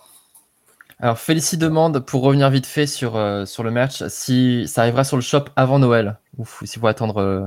[1.01, 5.03] Alors, Félicie demande, pour revenir vite fait sur, euh, sur le match, si ça arrivera
[5.03, 7.17] sur le shop avant Noël, ou s'il faut attendre.
[7.17, 7.45] Euh,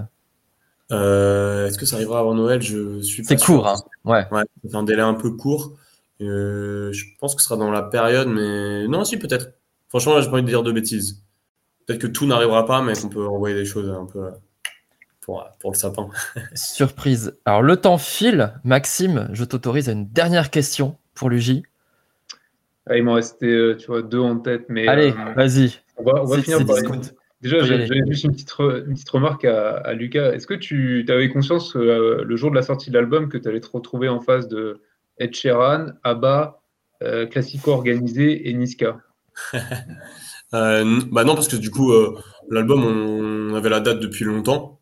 [0.92, 2.60] euh, est-ce que ça arrivera avant Noël?
[2.60, 4.26] Je suis C'est court, hein Ouais.
[4.32, 5.78] ouais c'est un délai un peu court.
[6.20, 9.54] je pense que ce sera dans la période, mais non, si, peut-être.
[9.88, 11.22] Franchement, là, j'ai pas envie de dire de bêtises.
[11.90, 14.28] Peut-être que tout n'arrivera pas, mais qu'on peut envoyer des choses un peu
[15.20, 16.08] pour, pour le sapin.
[16.54, 17.36] Surprise.
[17.44, 18.52] Alors, le temps file.
[18.62, 21.64] Maxime, je t'autorise à une dernière question pour Luigi.
[22.88, 24.86] Ah, il m'en restait, euh, tu vois, deux en tête, mais.
[24.86, 25.80] Allez, euh, vas-y.
[25.96, 26.76] On va, on va finir par.
[27.40, 30.30] Déjà, j'avais juste une petite, une petite remarque à, à Lucas.
[30.30, 33.48] Est-ce que tu avais conscience, euh, le jour de la sortie de l'album, que tu
[33.48, 34.80] allais te retrouver en face de
[35.18, 36.62] Ed Sheeran, ABBA,
[37.32, 39.00] Classico Organisé et Niska?
[40.54, 44.80] Euh, bah non, parce que du coup, euh, l'album, on, avait la date depuis longtemps.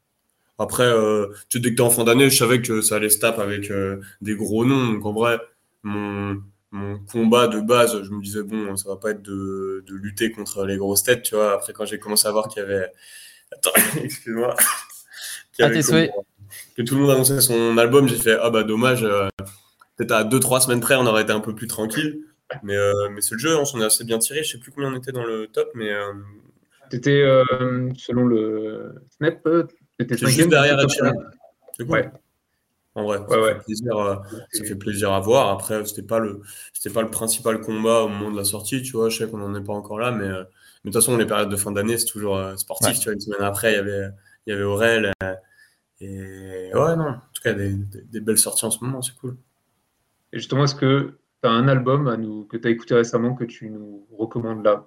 [0.59, 3.19] Après, euh, tu dès que t'es en fin d'année, je savais que ça allait se
[3.19, 3.73] taper avec
[4.21, 4.93] des gros noms.
[4.95, 5.39] Donc en vrai,
[5.83, 6.43] mon,
[6.73, 10.33] mon combat de base, je me disais, bon, ça va pas être de, de lutter
[10.33, 11.55] contre les grosses têtes, tu vois.
[11.55, 12.91] Après, quand j'ai commencé à voir qu'il y avait.
[13.53, 14.55] Attends, excuse-moi.
[15.61, 16.11] Ah, tes souhaits.
[16.77, 19.03] Que tout le monde annonçait son album, j'ai fait, ah bah dommage,
[19.97, 22.21] peut-être à 2-3 semaines près, on aurait été un peu plus tranquille.
[22.63, 24.43] Mais, euh, mais c'est le jeu, on s'en est assez bien tiré.
[24.43, 25.91] Je sais plus combien on était dans le top, mais.
[25.91, 26.15] Euh...
[26.91, 29.47] T'étais, euh, selon le Snap,
[29.99, 30.79] t'étais juste derrière
[31.79, 31.91] Cool.
[31.91, 32.11] Ouais.
[32.95, 34.17] En vrai, ça, Fait plaisir, euh,
[34.51, 35.51] ça, fait plaisir, à voir.
[35.51, 36.41] Après, c'était pas le,
[36.73, 39.11] c'était pas le principal combat au moment de la sortie, tu vois.
[39.11, 40.45] Je sais qu'on n'en est pas encore là, mais, mais de
[40.85, 43.13] toute façon, les périodes de fin d'année, c'est toujours sportif, tu vois.
[43.13, 44.09] Une semaine après, il y avait,
[44.47, 45.13] il y avait Aurel.
[46.01, 49.15] et ouais, non, en tout cas, des, des, des belles sorties en ce moment, c'est
[49.15, 49.37] cool.
[50.33, 53.35] Et justement, est-ce que tu as un album à nous, que tu as écouté récemment
[53.35, 54.87] que tu nous recommandes là?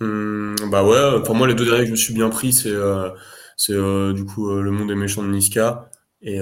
[0.00, 2.72] Hum, Bah ouais, enfin moi les deux derniers que je me suis bien pris, c'est
[2.72, 3.10] euh,
[3.70, 5.90] euh, du coup euh, Le Monde des méchants de Niska
[6.22, 6.40] et,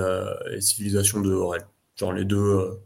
[0.61, 1.63] Civilisation de Aurel.
[1.97, 2.79] Genre les deux,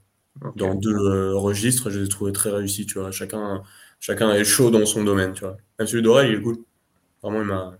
[0.56, 3.10] dans deux registres, je les ai trouvés très réussis, tu vois.
[3.10, 3.62] Chacun,
[4.00, 5.56] chacun est chaud dans son domaine, tu vois.
[5.78, 6.56] Même celui d'Aurel, il est cool.
[7.22, 7.78] Vraiment, il m'a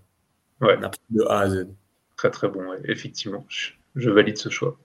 [0.61, 0.77] ouais.
[1.09, 1.67] de A à Z.
[2.15, 3.45] Très très bon, effectivement.
[3.95, 4.77] je valide ce choix.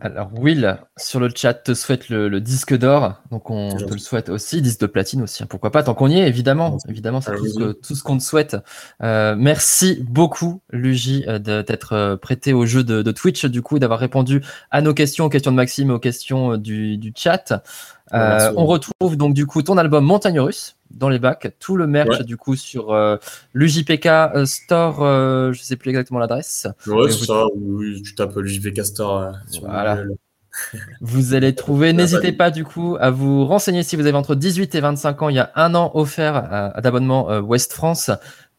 [0.00, 4.30] Alors Will sur le chat te souhaite le, disque d'or, donc on te le souhaite
[4.30, 7.32] aussi, disque de platine aussi, hein, pourquoi pas, tant qu'on y est, évidemment, évidemment, c'est
[7.36, 8.56] tout, ce qu'on te souhaite.
[9.02, 13.98] Euh, merci beaucoup Luigi euh, d'être euh, prêté au jeu de, Twitch du coup, d'avoir
[13.98, 17.62] répondu à nos questions, aux questions de Maxime, aux questions du, du chat.
[18.10, 22.22] on retrouve donc du coup ton album Montagne Russe dans les bacs, tout le merch
[22.22, 23.16] du coup sur euh,
[23.54, 26.66] l'UJPK euh, Store, euh, je sais plus exactement l'adresse.
[26.86, 29.32] Ouais, c'est ça, oui, tu tapes l'UJPK Store.
[29.62, 30.02] voilà.
[31.00, 31.92] vous allez trouver.
[31.94, 35.28] N'hésitez pas du coup à vous renseigner si vous avez entre 18 et 25 ans.
[35.28, 38.10] Il y a un an offert d'abonnement West France.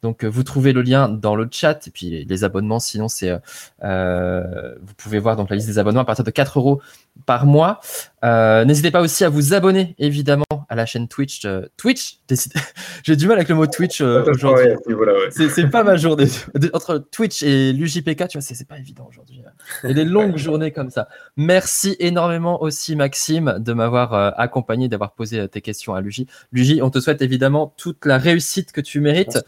[0.01, 1.85] Donc, vous trouvez le lien dans le chat.
[1.87, 3.33] Et puis, les abonnements, sinon, c'est,
[3.81, 6.81] vous pouvez voir donc la liste des abonnements à partir de 4 euros
[7.25, 7.81] par mois.
[8.23, 11.43] N'hésitez pas aussi à vous abonner, évidemment, à la chaîne Twitch.
[11.45, 12.19] Euh, Twitch
[13.03, 14.69] J'ai du mal avec le mot Twitch euh, aujourd'hui.
[15.31, 16.27] C'est pas ma journée.
[16.73, 19.41] Entre Twitch et l'UJPK, tu vois, c'est pas évident aujourd'hui.
[19.83, 21.09] Il y a des longues journées comme ça.
[21.35, 26.27] Merci énormément aussi, Maxime, de m'avoir euh, accompagné, d'avoir posé tes questions à Luigi.
[26.51, 29.39] Luigi, on te souhaite évidemment toute la réussite que tu mérites.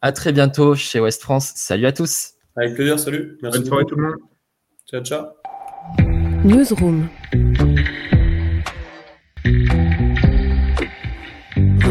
[0.00, 1.52] À très bientôt chez West France.
[1.56, 2.34] Salut à tous.
[2.56, 3.38] Avec plaisir, salut.
[3.42, 4.16] Merci Bonne soirée tout le monde.
[4.88, 5.26] Ciao, ciao.
[6.44, 7.08] Newsroom.